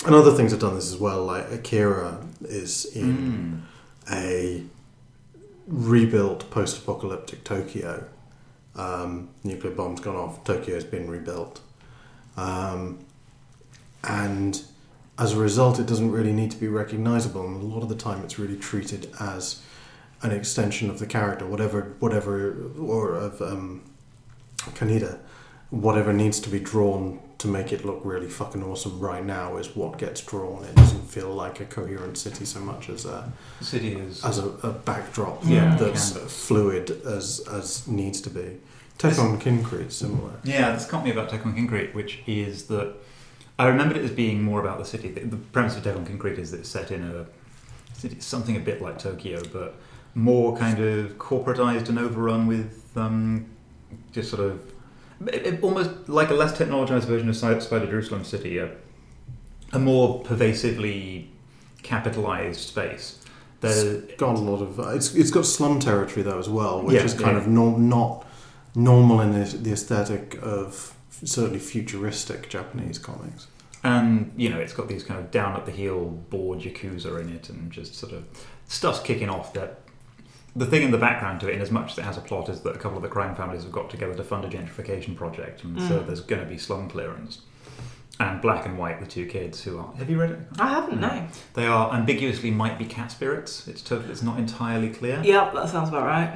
[0.05, 3.63] and other things have done this as well, like Akira is in
[4.07, 4.13] Mm.
[4.13, 4.63] a
[5.67, 8.05] rebuilt post apocalyptic Tokyo.
[8.75, 11.61] Um, nuclear bomb's gone off, Tokyo's been rebuilt.
[12.37, 12.99] Um,
[14.03, 14.61] and
[15.19, 17.95] as a result, it doesn't really need to be recognizable, and a lot of the
[17.95, 19.61] time, it's really treated as
[20.21, 23.83] an extension of the character, whatever, whatever, or of um,
[24.59, 25.19] Kaneda,
[25.69, 29.75] whatever needs to be drawn to make it look really fucking awesome right now is
[29.75, 30.63] what gets drawn.
[30.63, 34.25] It doesn't feel like a coherent city so much as a city is.
[34.25, 38.57] as a, a backdrop Yeah, that's can fluid as as needs to be.
[38.97, 40.31] Tekkon Kinkreet similar.
[40.43, 42.95] Yeah, this caught me about Tekkon Kinkreet, which is that
[43.59, 45.09] I remembered it as being more about the city.
[45.09, 47.25] The, the premise of Tekkon Kinkreet is that it's set in a
[47.93, 49.75] city, something a bit like Tokyo, but
[50.13, 53.45] more kind of corporatized and overrun with um,
[54.11, 54.71] just sort of
[55.27, 58.69] it- it- almost like a less technologized version of Spider Jerusalem City, a,
[59.73, 61.29] a more pervasively
[61.83, 63.19] capitalized space.
[63.61, 64.79] There's, It's got a lot of.
[64.95, 67.41] It's it's got slum territory though as well, which Yeah, is kind yeah.
[67.41, 68.23] of no, not
[68.75, 70.93] normal in the, the aesthetic of
[71.25, 73.47] certainly futuristic Japanese comics.
[73.83, 77.29] And you know, it's got these kind of down at the heel board yakuza in
[77.29, 78.25] it, and just sort of
[78.67, 79.53] stuff's kicking off.
[79.53, 79.81] That
[80.55, 82.49] the thing in the background to it, in as much as it has a plot,
[82.49, 85.15] is that a couple of the crime families have got together to fund a gentrification
[85.15, 86.07] project, and so Mm.
[86.07, 87.41] there's going to be slum clearance.
[88.19, 89.93] And Black and White, the two kids who are.
[89.99, 90.39] Have you read it?
[90.57, 91.27] I haven't, no.
[91.53, 93.67] They are ambiguously might be cat spirits.
[93.67, 94.11] It's totally.
[94.11, 95.21] It's not entirely clear.
[95.23, 96.35] Yep, that sounds about right.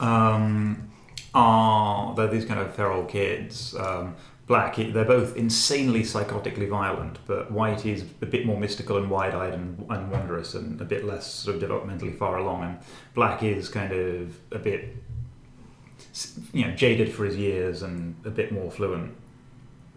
[0.00, 0.90] um,
[1.34, 3.74] are they're these kind of feral kids.
[3.76, 4.16] Um,
[4.46, 9.54] Black, they're both insanely psychotically violent, but White is a bit more mystical and wide-eyed
[9.54, 12.64] and, and wondrous, and a bit less sort of developmentally far along.
[12.64, 12.78] And
[13.14, 14.96] Black is kind of a bit,
[16.52, 19.14] you know, jaded for his years and a bit more fluent.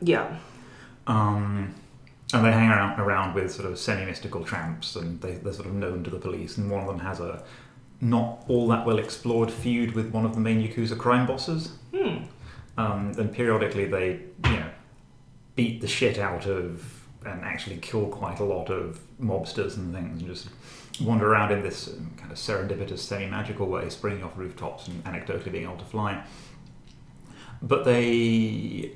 [0.01, 0.37] Yeah.
[1.07, 1.73] Um,
[2.31, 5.73] and they hang around, around with sort of semi-mystical tramps, and they, they're sort of
[5.73, 6.57] known to the police.
[6.57, 7.43] And one of them has a
[8.03, 11.77] not all that well explored feud with one of the main Yakuza crime bosses.
[11.95, 12.25] Hmm.
[12.77, 14.69] Um, and periodically they, you know,
[15.55, 20.19] beat the shit out of and actually kill quite a lot of mobsters and things,
[20.19, 20.49] and just
[21.01, 25.51] wander around in this um, kind of serendipitous, semi-magical way, springing off rooftops and anecdotally
[25.51, 26.21] being able to fly.
[27.61, 28.91] But they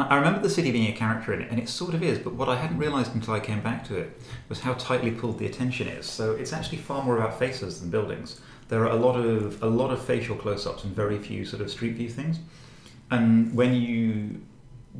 [0.00, 2.18] and I remember the city being a character in it, and it sort of is,
[2.18, 5.38] but what I hadn't realised until I came back to it was how tightly pulled
[5.38, 6.06] the attention is.
[6.06, 8.40] So it's actually far more about faces than buildings.
[8.68, 11.70] There are a lot of a lot of facial close-ups and very few sort of
[11.70, 12.40] street view things.
[13.10, 14.40] And when you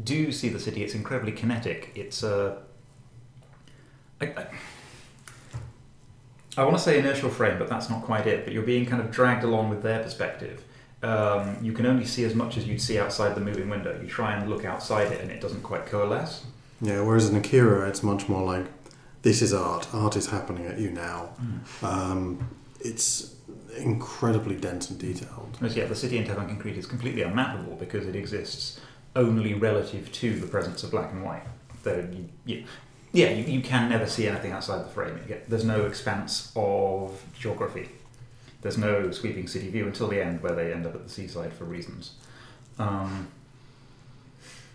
[0.05, 1.91] do see the city, it's incredibly kinetic.
[1.97, 2.59] It's a
[4.21, 4.47] I,
[6.57, 8.45] I want to say inertial frame, but that's not quite it.
[8.45, 10.63] But you're being kind of dragged along with their perspective
[11.05, 13.99] um, you can only see as much as you'd see outside the moving window.
[14.01, 16.45] You try and look outside it, and it doesn't quite coalesce.
[16.81, 18.67] Yeah, whereas in Akira, it's much more like
[19.23, 19.89] this is art.
[19.95, 21.31] Art is happening at you now.
[21.83, 22.49] Um,
[22.81, 23.35] it's
[23.77, 25.57] incredibly dense and detailed.
[25.59, 28.81] Whereas, yeah, the city in Tekkon Kinkreet is completely unmappable because it exists
[29.17, 31.45] only relative to the presence of black and white.
[31.83, 32.65] Though you, you,
[33.13, 35.19] yeah, you, you can never see anything outside the frame.
[35.27, 37.89] Get, there's no expanse of geography.
[38.65, 41.53] There's no sweeping city view until the end, where they end up at the seaside
[41.53, 42.13] for reasons.
[42.79, 43.29] Um,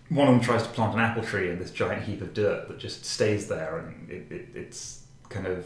[0.10, 2.68] one of them tries to plant an apple tree in this giant heap of dirt
[2.68, 5.66] that just stays there, and it, it, it's kind of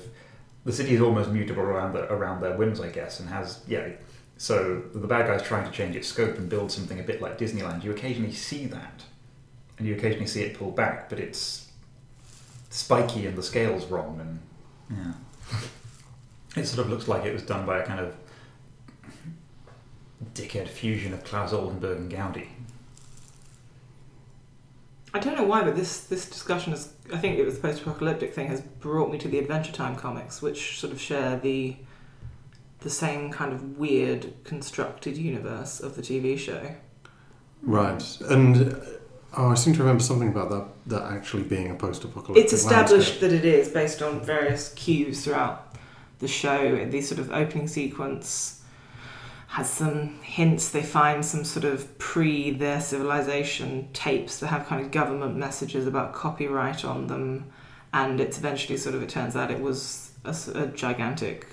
[0.63, 3.89] the city is almost mutable around the, around their whims, I guess, and has yeah.
[4.37, 7.37] So the bad guy's trying to change its scope and build something a bit like
[7.37, 7.83] Disneyland.
[7.83, 9.03] You occasionally see that,
[9.77, 11.69] and you occasionally see it pull back, but it's
[12.69, 15.57] spiky and the scale's wrong, and yeah.
[16.55, 18.15] It sort of looks like it was done by a kind of
[20.33, 22.47] dickhead fusion of Claes Oldenburg and Gaudi.
[25.13, 26.91] I don't know why, but this this discussion is.
[27.13, 30.41] I think it was the post-apocalyptic thing has brought me to the Adventure Time comics,
[30.41, 31.75] which sort of share the
[32.79, 36.75] the same kind of weird constructed universe of the TV show.
[37.61, 38.79] Right, and uh,
[39.37, 42.43] oh, I seem to remember something about that that actually being a post-apocalyptic.
[42.43, 43.29] It's established landscape.
[43.29, 45.72] that it is based on various cues throughout
[46.19, 46.85] the show.
[46.85, 48.61] The sort of opening sequence
[49.47, 50.69] has some hints.
[50.69, 55.85] They find some sort of pre their civilization tapes that have kind of government messages
[55.85, 57.51] about copyright on them,
[57.93, 61.47] and it's eventually sort of it turns out it was a gigantic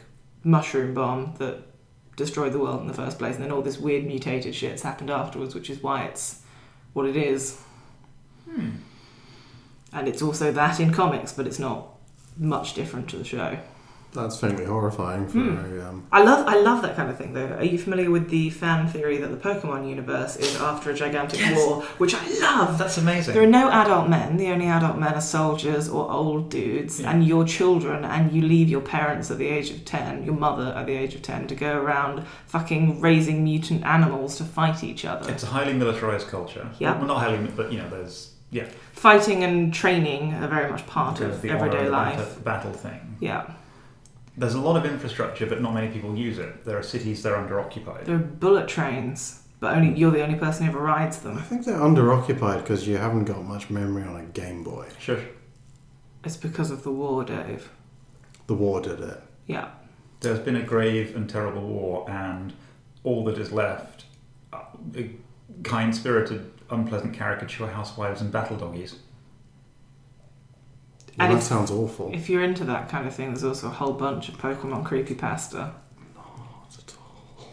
[0.45, 1.59] mushroom bomb that
[2.17, 5.11] destroyed the world in the first place, and then all this weird mutated shit's happened
[5.11, 6.43] afterwards, which is why it's
[6.93, 7.61] what it is.
[8.49, 8.71] Hmm.
[9.93, 11.89] And it's also that in comics, but it's not
[12.37, 13.59] much different to the show.
[14.13, 15.79] That's faintly horrifying for Hmm.
[15.79, 15.89] a.
[15.89, 17.47] Um, I love I love that kind of thing though.
[17.59, 21.39] Are you familiar with the fan theory that the Pokemon universe is after a gigantic
[21.39, 21.57] Yes.
[21.57, 22.77] war, which I love.
[22.77, 23.35] That's amazing.
[23.35, 24.37] There are no adult men.
[24.37, 27.11] The only adult men are soldiers or old dudes, Yeah.
[27.11, 30.75] and your children, and you leave your parents at the age of 10, your mother
[30.77, 35.05] at the age of 10, to go around fucking raising mutant animals to fight each
[35.05, 35.31] other.
[35.31, 36.67] It's a highly militarized culture.
[36.81, 36.97] Yeah.
[36.99, 41.19] Well, not highly, but you know, there's yeah, Fighting and training are very much part
[41.19, 42.17] there's of the everyday life.
[42.17, 43.17] battle, battle thing.
[43.21, 43.43] Yeah.
[44.41, 46.65] There's a lot of infrastructure, but not many people use it.
[46.65, 48.07] There are cities that are under occupied.
[48.07, 51.33] There are bullet trains, but only you're the only person who ever rides them.
[51.33, 51.45] I them.
[51.45, 54.89] think they're underoccupied because you haven't got much memory on a Game Boy.
[54.99, 55.23] Shush.
[56.25, 57.71] It's because of the war, Dave.
[58.47, 59.23] The war did it.
[59.47, 59.69] Yeah.
[60.21, 62.55] There's been a grave and terrible war, and
[63.05, 64.07] all that is left
[64.55, 64.63] uh,
[64.97, 65.05] are
[65.65, 68.97] kind spirited, unpleasant caricature housewives and battle doggies.
[71.19, 72.11] Well, And that if- sounds awful.
[72.13, 75.73] If you're into that kind of thing, there's also a whole bunch of Pokemon creepypasta.
[76.15, 77.49] Not at all.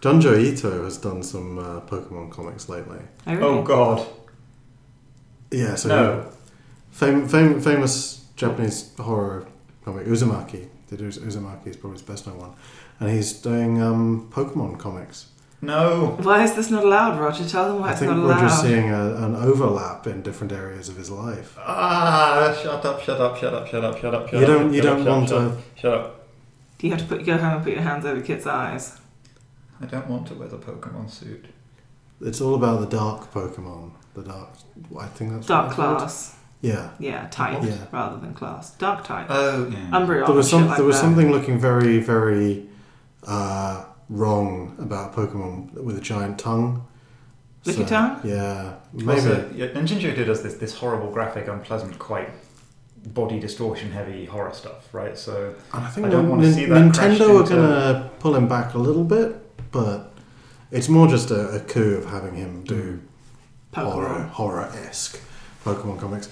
[0.00, 2.98] Junji Ito has done some uh, Pokemon comics lately.
[3.26, 3.42] Oh, really?
[3.58, 4.06] Oh god.
[5.50, 6.30] Yeah, so No.
[6.90, 9.46] fam- fam- famous Japanese horror
[9.84, 10.68] comic Uzumaki.
[10.88, 12.52] Did Uz- Uzumaki is probably his best known one,
[12.98, 15.26] and he's doing um, Pokemon comics.
[15.62, 16.16] No.
[16.22, 17.46] Why is this not allowed, Roger?
[17.46, 18.62] Tell them why I it's think not Roger's allowed.
[18.62, 21.54] seeing a, an overlap in different areas of his life.
[21.58, 24.80] Ah, shut up, shut up, shut up, shut up, shut up, shut you don't, you
[24.80, 25.46] don't up, want shut to.
[25.50, 26.26] up, Shut up.
[26.78, 28.98] Do you have to put, go home and put your hands over kids' eyes?
[29.82, 31.44] I don't want to wear the Pokemon suit.
[32.22, 33.92] It's all about the dark Pokemon.
[34.14, 34.48] The dark.
[34.98, 35.98] I think that's Dark what they're called.
[35.98, 36.36] class.
[36.62, 36.90] Yeah.
[36.98, 37.76] Yeah, type Yeah.
[37.92, 38.70] rather than class.
[38.72, 39.26] Dark type.
[39.28, 39.76] Oh, yeah.
[39.90, 40.26] Umbreon.
[40.26, 40.68] There was shit some.
[40.68, 41.02] like there was that.
[41.02, 42.66] something looking very, very
[43.26, 46.86] uh, wrong about Pokemon with a giant tongue.
[47.64, 48.22] Lickitung?
[48.24, 49.10] Yeah, maybe.
[49.12, 52.28] Also, yeah, and Junji does this, this horrible, graphic, unpleasant, quite
[53.14, 55.16] body distortion heavy horror stuff, right?
[55.16, 58.34] So And I think I don't Nin- wanna Nin- see that Nintendo are gonna pull
[58.34, 59.36] him back a little bit,
[59.72, 60.12] but
[60.70, 63.00] it's more just a, a coup of having him do
[63.74, 64.28] horror Pokemon.
[64.30, 65.20] horror esque
[65.64, 66.28] Pokemon comics.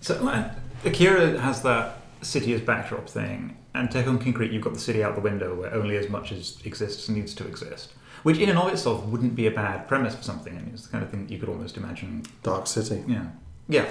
[0.00, 0.50] So uh,
[0.84, 5.14] Akira has that city as backdrop thing, and Tekkon Kinkreet, you've got the city out
[5.14, 7.92] the window where only as much as exists needs to exist.
[8.24, 10.52] Which, in and of itself, wouldn't be a bad premise for something.
[10.56, 12.24] I mean, it's the kind of thing that you could almost imagine.
[12.42, 13.04] Dark City.
[13.06, 13.26] Yeah,
[13.68, 13.88] yeah,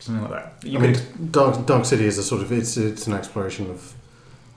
[0.00, 0.68] something like that.
[0.68, 0.96] You I mean,
[1.30, 3.94] Dark Dark City is a sort of it's it's an exploration of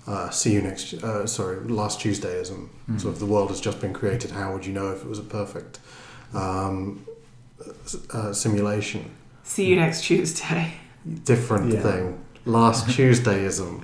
[0.08, 2.68] uh, see you next uh, sorry last Tuesdayism.
[2.88, 2.98] Hmm.
[2.98, 4.32] Sort of the world has just been created.
[4.32, 5.80] How would you know if it was a perfect
[6.34, 7.06] um,
[8.12, 9.12] uh, simulation?
[9.44, 10.74] See you next Tuesday.
[11.26, 11.82] Different Yeah.
[11.82, 12.26] thing.
[12.46, 13.84] Last Tuesdayism.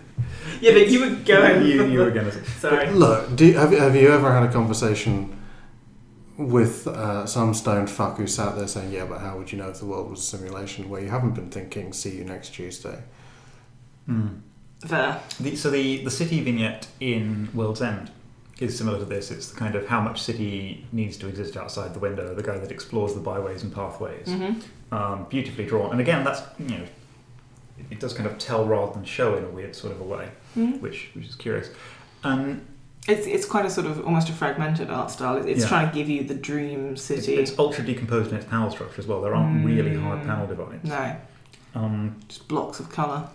[0.61, 1.65] Yeah, but you were going.
[1.65, 2.43] you, you were going to say.
[2.59, 2.89] Sorry.
[2.91, 5.39] Look, do you, have, you- have you ever had a conversation
[6.37, 9.69] with uh, some stoned fuck who sat there saying, "Yeah, but how would you know
[9.69, 13.03] if the world was a simulation?" Where you haven't been thinking, "See you next Tuesday."
[14.05, 14.27] Hmm.
[14.81, 15.19] There.
[15.39, 18.11] The, so the, the city vignette in World's End
[18.59, 19.31] is similar to this.
[19.31, 22.33] It's the kind of how much city needs to exist outside the window.
[22.35, 24.53] The guy that explores the byways and pathways, hmm
[24.91, 25.91] um, beautifully drawn.
[25.91, 26.83] And again, that's you know,
[27.91, 30.27] it, does kind of tell rather than show in a weird sort of a way,
[30.53, 31.69] hmm which which is curious.
[32.23, 32.61] Um,
[33.07, 35.37] It's it's quite a sort of almost a fragmented art style.
[35.37, 35.67] It's Yeah.
[35.69, 37.35] trying to give you the dream city.
[37.35, 39.21] it's ultra decomposed in its panel structure as well.
[39.21, 40.25] There aren't really hard Mm.
[40.25, 40.83] panel divides.
[40.83, 41.15] no,
[41.75, 43.29] Um, just blocks of colour.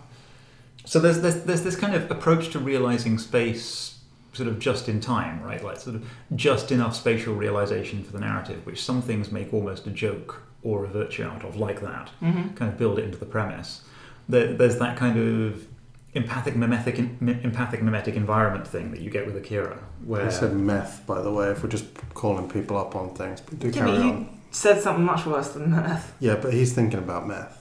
[0.85, 3.99] So there's, there's there's this kind of approach to realizing space,
[4.33, 5.63] sort of just in time, right?
[5.63, 6.03] Like sort of
[6.35, 10.83] just enough spatial realization for the narrative, which some things make almost a joke or
[10.85, 12.09] a virtue out of, like that.
[12.19, 13.81] hmm Kind of build it into the premise.
[14.29, 15.65] There, there's that kind of
[16.13, 21.05] empathic mimetic empathic mimetic environment thing that you get with Akira, where I said meth,
[21.07, 21.49] by the way.
[21.49, 24.39] If we're just calling people up on things, but do Yeah, carry but you- on.
[24.51, 26.13] Said something much worse than meth.
[26.19, 27.57] Yeah, but he's thinking about meth.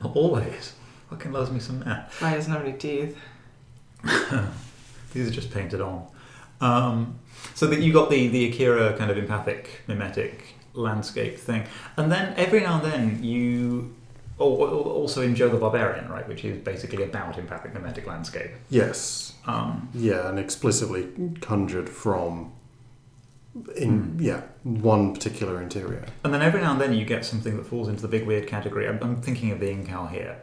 [0.14, 0.72] always
[1.10, 2.22] fucking loves me some math.
[2.22, 3.18] Why he doesn't have any teeth.
[5.12, 6.06] These are just painted on.
[6.60, 7.18] Um,
[7.54, 11.64] so that you got the the Akira kind of empathic mimetic landscape thing,
[11.96, 13.94] and then every now and then you.
[14.38, 18.50] Also in Joe the Barbarian, right, which is basically about empathic mimetic landscape.
[18.70, 19.34] Yes.
[19.46, 21.08] Um, Yeah, and explicitly
[21.40, 22.52] conjured from
[23.76, 24.20] in Hmm.
[24.20, 26.04] yeah one particular interior.
[26.24, 28.46] And then every now and then you get something that falls into the big weird
[28.46, 28.88] category.
[28.88, 30.36] I'm, I'm thinking of the Incal here.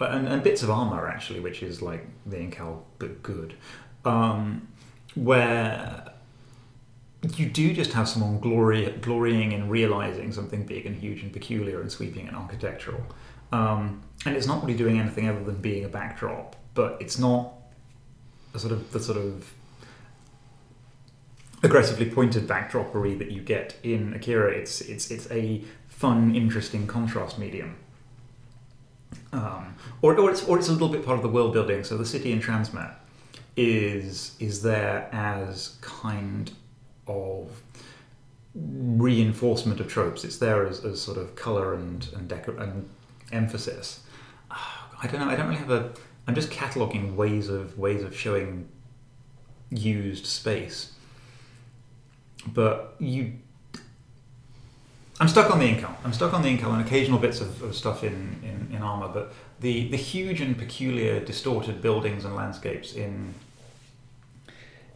[0.00, 3.54] And, and bits of armor, actually, which is like the Incal, but good.
[4.04, 4.68] Um,
[5.14, 6.04] where
[7.22, 11.80] you do just have someone glory, glorying in realizing something big and huge and peculiar
[11.80, 13.02] and sweeping and architectural.
[13.52, 17.52] Um, and it's not really doing anything other than being a backdrop, but it's not
[18.54, 19.52] a sort of the sort of
[21.62, 24.52] aggressively pointed backdropery that you get in Akira.
[24.52, 27.76] It's it's it's a fun, interesting contrast medium.
[29.32, 31.84] Um, or, or it's or it's a little bit part of the world building.
[31.84, 32.94] So the city in Transmet
[33.56, 36.50] is is there as kind
[37.10, 37.62] of
[38.54, 40.24] reinforcement of tropes.
[40.24, 42.88] It's there as, as sort of color and and, and
[43.32, 44.00] emphasis.
[44.50, 45.28] I don't know.
[45.28, 45.92] I don't really have a.
[46.26, 48.68] I'm just cataloging ways of ways of showing
[49.70, 50.92] used space
[52.46, 53.32] but you
[55.18, 55.94] I'm stuck on the Incal.
[56.02, 59.08] I'm stuck on the Incal and occasional bits of, of stuff in, in, in armor,
[59.08, 63.34] but the, the huge and peculiar distorted buildings and landscapes in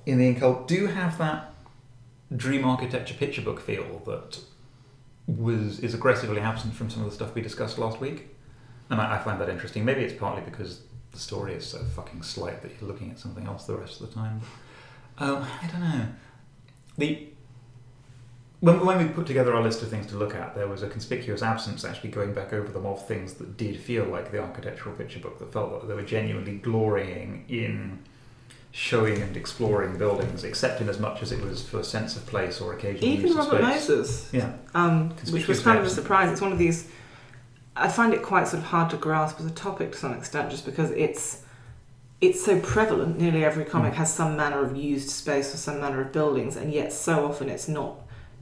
[0.06, 1.53] in the Incal do have that
[2.34, 4.38] dream architecture picture book feel that
[5.26, 8.28] was is aggressively absent from some of the stuff we discussed last week.
[8.90, 9.84] And I, I find that interesting.
[9.84, 13.46] Maybe it's partly because the story is so fucking slight that you're looking at something
[13.46, 14.40] else the rest of the time.
[15.18, 16.06] Um, I don't know.
[16.98, 17.28] The
[18.60, 20.88] when, when we put together our list of things to look at, there was a
[20.88, 24.94] conspicuous absence actually going back over them of things that did feel like the architectural
[24.94, 27.98] picture book that felt like they were genuinely glorying in
[28.76, 32.26] showing and exploring buildings, except in as much as it was for a sense of
[32.26, 33.88] place or occasional Even use of Robert space.
[33.88, 36.32] Moses, Yeah, um, which was kind of a surprise.
[36.32, 36.88] It's one of these.
[37.76, 40.50] I find it quite sort of hard to grasp as a topic to some extent,
[40.50, 41.42] just because it's
[42.20, 43.16] it's so prevalent.
[43.18, 43.96] Nearly every comic Mm.
[43.96, 47.48] has some manner of used space or some manner of buildings, and yet so often
[47.48, 47.94] it's not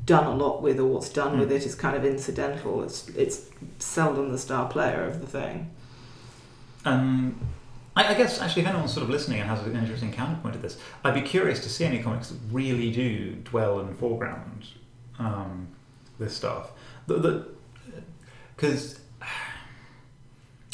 [0.06, 1.40] done a lot with, or what's done Mm.
[1.40, 2.82] with it is kind of incidental.
[2.82, 3.42] It's it's
[3.80, 5.68] seldom the star player of the thing.
[6.86, 7.38] Um,
[7.95, 10.61] I, I guess actually, if anyone's sort of listening and has an interesting counterpoint to
[10.61, 14.66] this, I'd be curious to see any comics that really do dwell in the foreground
[15.18, 15.68] um,
[16.18, 16.72] this stuff.
[18.57, 19.01] Because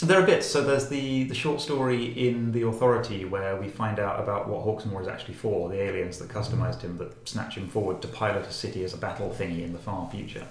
[0.00, 0.46] there are bits.
[0.46, 4.64] So there's the the short story in the Authority where we find out about what
[4.64, 5.68] Hawksmoor is actually for.
[5.68, 8.96] The aliens that customized him that snatch him forward to pilot a city as a
[8.96, 10.46] battle thingy in the far future.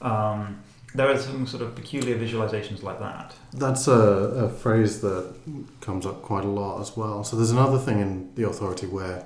[0.00, 0.62] Um,
[0.94, 3.34] there are some sort of peculiar visualizations like that.
[3.52, 5.34] That's a, a phrase that
[5.80, 7.24] comes up quite a lot as well.
[7.24, 9.24] So there's another thing in the Authority where,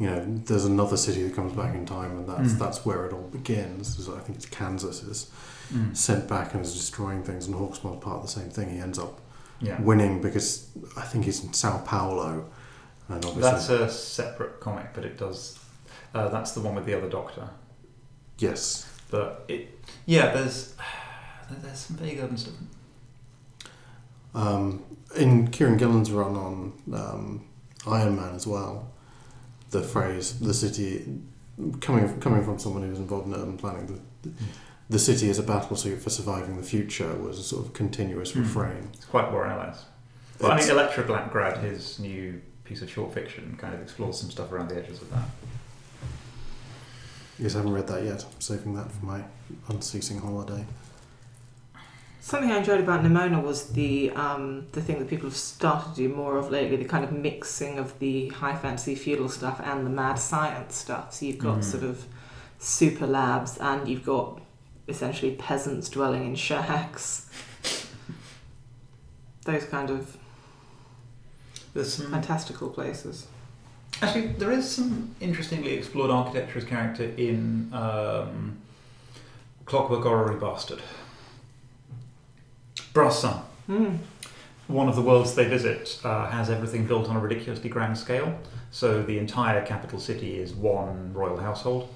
[0.00, 2.58] you know, there's another city that comes back in time, and that's Mm.
[2.58, 4.08] that's where it all begins.
[4.08, 5.30] I think it's Kansas is
[5.72, 5.96] Mm.
[5.96, 8.68] sent back and is destroying things, and Hawksmoor's part of the same thing.
[8.70, 9.20] He ends up
[9.60, 9.80] Yeah.
[9.80, 10.66] winning because
[10.96, 12.44] I think he's in Sao Paulo,
[13.08, 15.58] and obviously That's a separate comic, but it does.
[16.14, 17.48] Uh, that's the one with the other Doctor.
[18.38, 20.74] yes, But it, yeah, there's
[21.62, 22.54] there's some vague urban stuff.
[24.34, 24.82] Um,
[25.16, 27.44] in Kieron Gillen's run on um,
[27.86, 28.90] Iron Man as well,
[29.70, 31.20] the phrase "the city"
[31.80, 34.30] coming coming from someone who was involved in urban planning, the,
[34.88, 38.40] the city is a battlesuit for surviving the future was a sort of continuous Hmm.
[38.40, 38.88] refrain.
[38.94, 39.84] It's quite Ellis.
[40.40, 44.18] Well, I mean, Electra Black Grad, his new piece of short fiction, kind of explores
[44.18, 45.28] some stuff around the edges of that.
[47.38, 48.24] Yes, I haven't read that yet.
[48.24, 49.22] I'm saving that for my
[49.68, 50.64] unceasing holiday.
[52.20, 55.96] Something I enjoyed about Nimona was the um, the thing that people have started to
[55.96, 59.84] do more of lately, the kind of mixing of the high fantasy feudal stuff and
[59.84, 61.12] the mad science stuff.
[61.14, 61.64] So you've got Mm.
[61.64, 62.04] sort of
[62.60, 64.40] super labs and you've got
[64.86, 67.28] essentially peasants dwelling in shacks.
[69.44, 70.16] Those kind of
[71.74, 73.26] There's some fantastical places.
[74.00, 78.58] actually there is some interestingly explored architecture as character in um,
[79.64, 80.80] Clockwork Orrery Bastard.
[82.92, 83.42] Brass Sun.
[83.68, 83.98] Mm.
[84.66, 88.36] one of the worlds they visit uh, has everything built on a ridiculously grand scale.
[88.70, 91.88] So the entire capital city is one royal household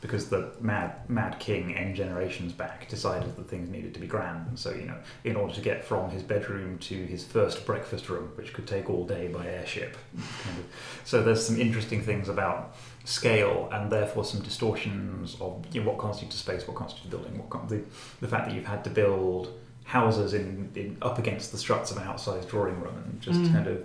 [0.00, 4.58] because the mad mad king n generations back decided that things needed to be grand.
[4.58, 8.32] So you know, in order to get from his bedroom to his first breakfast room,
[8.34, 9.96] which could take all day by airship,
[10.42, 10.64] kind of.
[11.04, 12.74] so there's some interesting things about
[13.04, 17.10] scale and therefore some distortions of you know, what constitutes a space, what constitutes a
[17.16, 17.82] building, what con- the,
[18.20, 19.52] the fact that you've had to build
[19.84, 23.52] houses in, in up against the struts of an outsized drawing room and just Mm.
[23.52, 23.84] kind of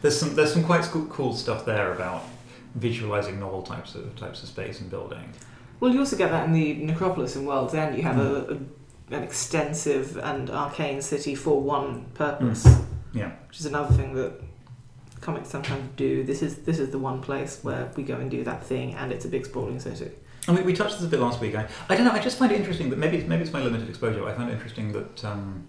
[0.00, 2.22] There's some there's some quite cool, cool stuff there about
[2.74, 5.32] visualizing novel types of types of space and building.
[5.80, 7.96] Well, you also get that in the Necropolis in World's End.
[7.96, 8.52] You have a,
[9.10, 12.64] a, an extensive and arcane city for one purpose.
[13.12, 13.32] Yeah.
[13.48, 14.32] Which is another thing that
[15.22, 16.22] comics sometimes do.
[16.24, 19.10] This is this is the one place where we go and do that thing, and
[19.10, 20.10] it's a big sprawling city.
[20.46, 21.54] And we, we touched this a bit last week.
[21.54, 22.12] I, I don't know.
[22.12, 24.26] I just find it interesting that maybe maybe it's my limited exposure.
[24.28, 25.66] I find it interesting that um,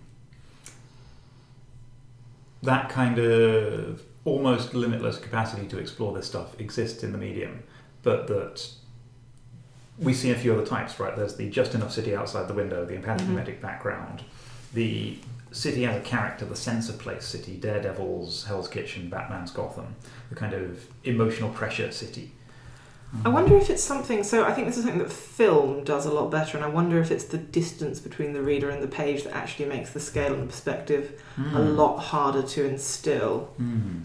[2.64, 7.64] that kind of almost limitless capacity to explore this stuff exists in the medium,
[8.02, 8.68] but that
[10.00, 11.00] we see a few other types.
[11.00, 11.16] Right?
[11.16, 14.24] There's the just enough city outside the window, the empathomimetic background,
[14.74, 15.20] the
[15.54, 19.96] city as a character, the sense of place city, Daredevil's Hell's Kitchen, Batman's Gotham,
[20.30, 22.32] the kind of emotional pressure city.
[23.24, 24.24] I wonder if it's something.
[24.24, 27.00] So I think this is something that film does a lot better, and I wonder
[27.00, 30.34] if it's the distance between the reader and the page that actually makes the scale
[30.34, 31.76] and the perspective a Mm.
[31.78, 34.02] lot harder to instill, Mm.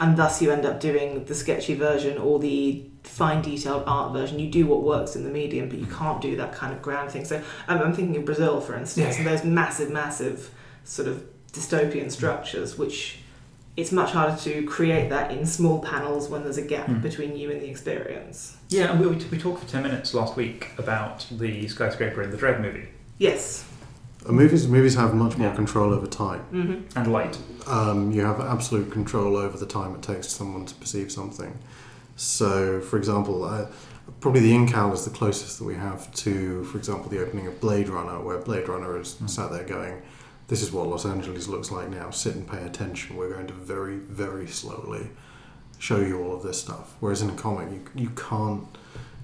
[0.00, 4.40] and thus you end up doing the sketchy version or the fine detailed art version.
[4.40, 7.12] You do what works in the medium, but you can't do that kind of grand
[7.12, 7.24] thing.
[7.24, 7.36] So
[7.68, 9.22] um, I'm thinking of Brazil, for instance, Yeah.
[9.22, 10.50] and those massive, massive
[10.84, 13.18] sort of dystopian structures, which
[13.76, 17.00] it's much harder to create that in small panels when there's a gap Mm.
[17.02, 18.56] between you and the experience.
[18.68, 22.30] Yeah, and we, we, we talked for 10 minutes last week about the skyscraper in
[22.30, 22.88] the Dredd movie
[23.18, 23.64] Yes.
[24.28, 25.54] Uh, movies movies have much more Yeah.
[25.56, 26.40] control over time.
[26.50, 27.38] hmm and light.
[27.66, 31.58] um, you have absolute control over the time it takes someone to perceive something.
[32.16, 33.66] So, for example, uh,
[34.20, 37.58] probably the incal is the closest that we have to, for example, the opening of
[37.60, 39.30] Blade Runner, where Blade Runner is Mm.
[39.30, 40.02] sat there going,
[40.48, 42.10] "This is what Los Angeles looks like now.
[42.10, 43.16] Sit and pay attention.
[43.16, 45.10] We're going to very, very slowly
[45.78, 48.66] show you all of this stuff." Whereas in a comic, you you can't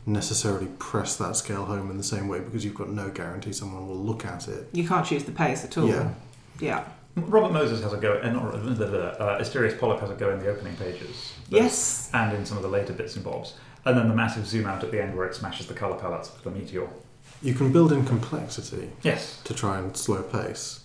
[0.07, 3.87] necessarily press that scale home in the same way because you've got no guarantee someone
[3.87, 4.69] will look at it.
[4.73, 5.87] You can't choose the pace at all.
[5.89, 6.15] Yeah.
[6.61, 6.85] Yeah.
[7.17, 10.39] Robert Moses has a go, uh, not, uh, uh, Asterios Polyp has a go in
[10.39, 11.33] the opening pages.
[11.49, 12.11] Yes.
[12.15, 13.55] And in some of the later bits and bobs.
[13.85, 16.31] And then the massive zoom out at the end where it smashes the colour palettes
[16.35, 16.89] of the meteor.
[17.43, 19.41] You can build in complexity Yes.
[19.45, 20.81] to try and slow pace.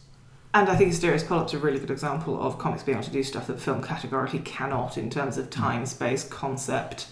[0.56, 3.24] And I think Asterios Polyp's a really good example of comics being able to do
[3.24, 7.08] stuff that film categorically cannot in terms of time, space, concept,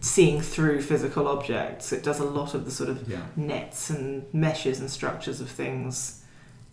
[0.00, 1.92] seeing through physical objects.
[1.92, 3.20] It does a lot of the sort of Yeah.
[3.36, 6.24] nets and meshes and structures of things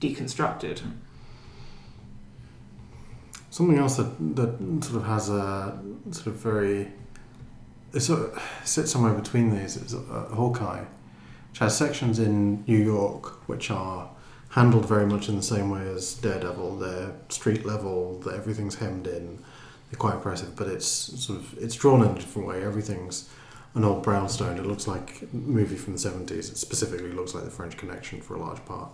[0.01, 0.81] deconstructed.
[3.51, 5.79] Something else that, that sort of has a
[6.11, 6.91] sort of very
[7.93, 10.83] it sort of sits somewhere between these is uh, Hawkeye,
[11.51, 14.09] which has sections in New York which are
[14.49, 16.77] handled very much in the same way as Daredevil.
[16.77, 19.39] They're street level, everything's hemmed in.
[19.89, 22.63] They're quite impressive, but it's sort of it's drawn in a different way.
[22.63, 23.29] Everything's
[23.73, 24.57] an old brownstone.
[24.57, 26.49] It looks like a movie from the seventies.
[26.49, 28.89] It specifically looks like the French Connection for a large part.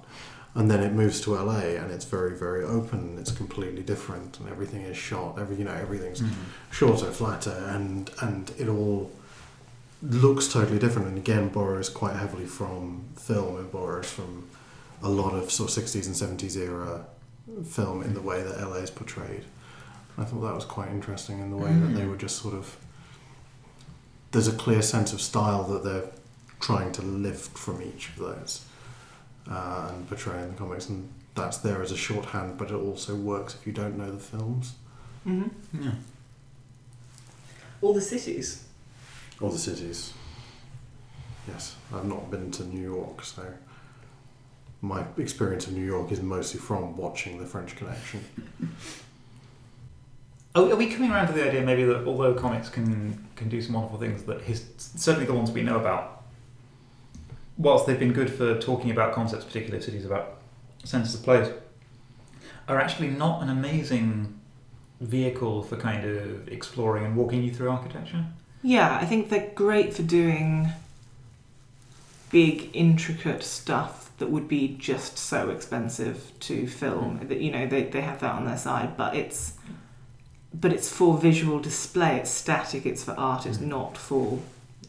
[0.55, 3.17] And then it moves to LA, and it's very, very open.
[3.17, 5.39] It's completely different, and everything is shot.
[5.39, 6.43] Every you know, everything's mm-hmm.
[6.69, 9.11] shorter, flatter, and and it all
[10.03, 11.07] looks totally different.
[11.07, 13.59] And again, borrows quite heavily from film.
[13.59, 14.47] It borrows from
[15.03, 17.05] a lot of sort of 60s and 70s era
[17.65, 19.43] film in the way that LA is portrayed.
[20.17, 22.09] I thought that was quite interesting in the way that they Mm.
[22.09, 22.77] were just sort of.
[24.31, 26.09] There's a clear sense of style that they're
[26.59, 28.65] trying to lift from each of those
[29.49, 33.15] uh, and portray in the comics, and that's there as a shorthand, but it also
[33.15, 34.73] works if you don't know the films
[35.27, 35.83] Mm-hmm.
[35.83, 35.91] Yeah.
[37.81, 38.63] All the cities.
[39.41, 40.13] All the cities.
[41.47, 43.43] Yes, I've not been to New York, so
[44.83, 48.21] my experience of New York is mostly from watching The French Connection.
[50.53, 53.61] Oh, are we coming around to the idea maybe that although comics can can do
[53.61, 56.25] some wonderful things, that his certainly the ones we know about,
[57.57, 60.41] whilst they've been good for talking about concepts, particularly of cities, about
[60.83, 61.49] senses of place,
[62.67, 64.37] are actually not an amazing
[64.99, 68.25] vehicle for kind of exploring and walking you through architecture.
[68.61, 70.69] Yeah, I think they're great for doing
[72.31, 77.19] big, intricate stuff that would be just so expensive to film.
[77.27, 79.53] That you know they, they have that on their side, but it's
[80.53, 82.17] but it's for visual display.
[82.17, 82.85] It's static.
[82.85, 83.45] It's for art.
[83.45, 83.67] It's Mm.
[83.67, 84.39] not for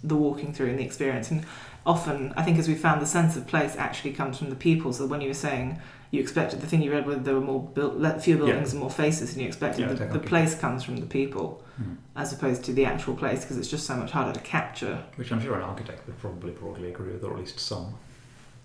[0.02, 1.30] the walking through and the experience.
[1.30, 1.44] And
[1.86, 4.92] often, I think as we found, the sense of place actually comes from the people.
[4.92, 5.78] So when you were saying
[6.10, 8.44] you expected the thing you read where there were more built, fewer Yeah.
[8.52, 11.62] buildings and more faces, and you expected Yeah, the, the place comes from the people
[11.78, 11.94] Hmm.
[12.14, 15.02] as opposed to the actual place because it's just so much harder to capture.
[15.16, 17.94] Which I'm sure an architect would probably broadly agree with, or at least some.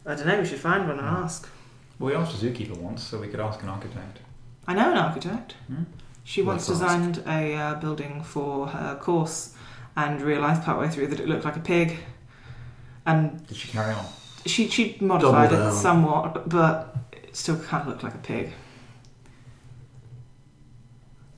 [0.09, 0.39] I don't know.
[0.39, 1.23] We should find one and Mm.
[1.23, 1.47] ask.
[1.99, 4.19] Well, we asked a zookeeper once, so we could ask an architect.
[4.67, 5.53] I know an architect.
[5.67, 5.83] Hmm?
[6.23, 7.01] She once Let's ask.
[7.01, 9.53] designed a uh, building for her course
[9.95, 11.97] and realised partway through that it looked like a pig.
[13.05, 14.05] And Did she carry on?
[14.45, 15.75] she she modified Double it down.
[15.75, 18.53] somewhat, but it still kind of looked like a pig.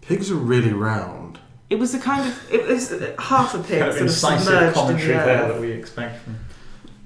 [0.02, 1.39] Pigs are really round.
[1.69, 2.89] It was a kind of it was
[3.19, 5.53] half a pig kind of sort of incisive submerged in commentary the there earth.
[5.53, 6.35] that we expect from.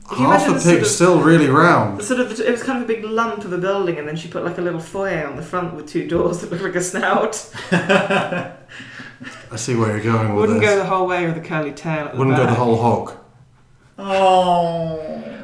[0.09, 2.03] Half a the sort of- still really round.
[2.03, 4.27] sort of it was kind of a big lump of a building, and then she
[4.27, 6.81] put like a little foyer on the front with two doors that looked like a
[6.81, 7.51] snout.
[7.71, 10.69] I see where you're going with Wouldn't this.
[10.69, 12.05] go the whole way with a curly tail.
[12.05, 13.13] At the Wouldn't go the whole hog.
[13.97, 15.43] Oh.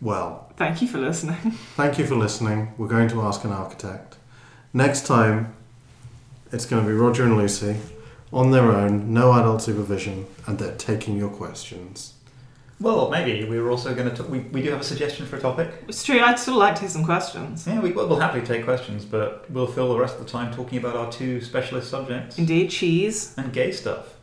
[0.00, 1.36] Well, Thank you for listening.
[1.76, 2.72] thank you for listening.
[2.76, 4.16] We're going to ask an architect.
[4.72, 5.54] Next time,
[6.52, 7.76] it's going to be Roger and Lucy
[8.32, 12.14] on their own, no adult supervision, and they're taking your questions.
[12.82, 14.22] Well, maybe we were also going to.
[14.24, 15.72] We, we do have a suggestion for a topic.
[15.86, 16.20] It's true.
[16.20, 17.64] I'd still like to hear some questions.
[17.64, 20.78] Yeah, we, we'll happily take questions, but we'll fill the rest of the time talking
[20.78, 23.34] about our two specialist subjects Indeed, cheese.
[23.36, 24.16] and gay stuff.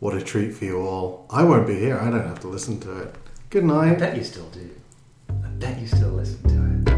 [0.00, 1.26] What a treat for you all.
[1.30, 3.14] I won't be here, I don't have to listen to it.
[3.50, 3.84] Good night.
[3.84, 3.98] I night.
[4.00, 4.68] bet you still do.
[5.30, 6.91] I bet you still listen to it.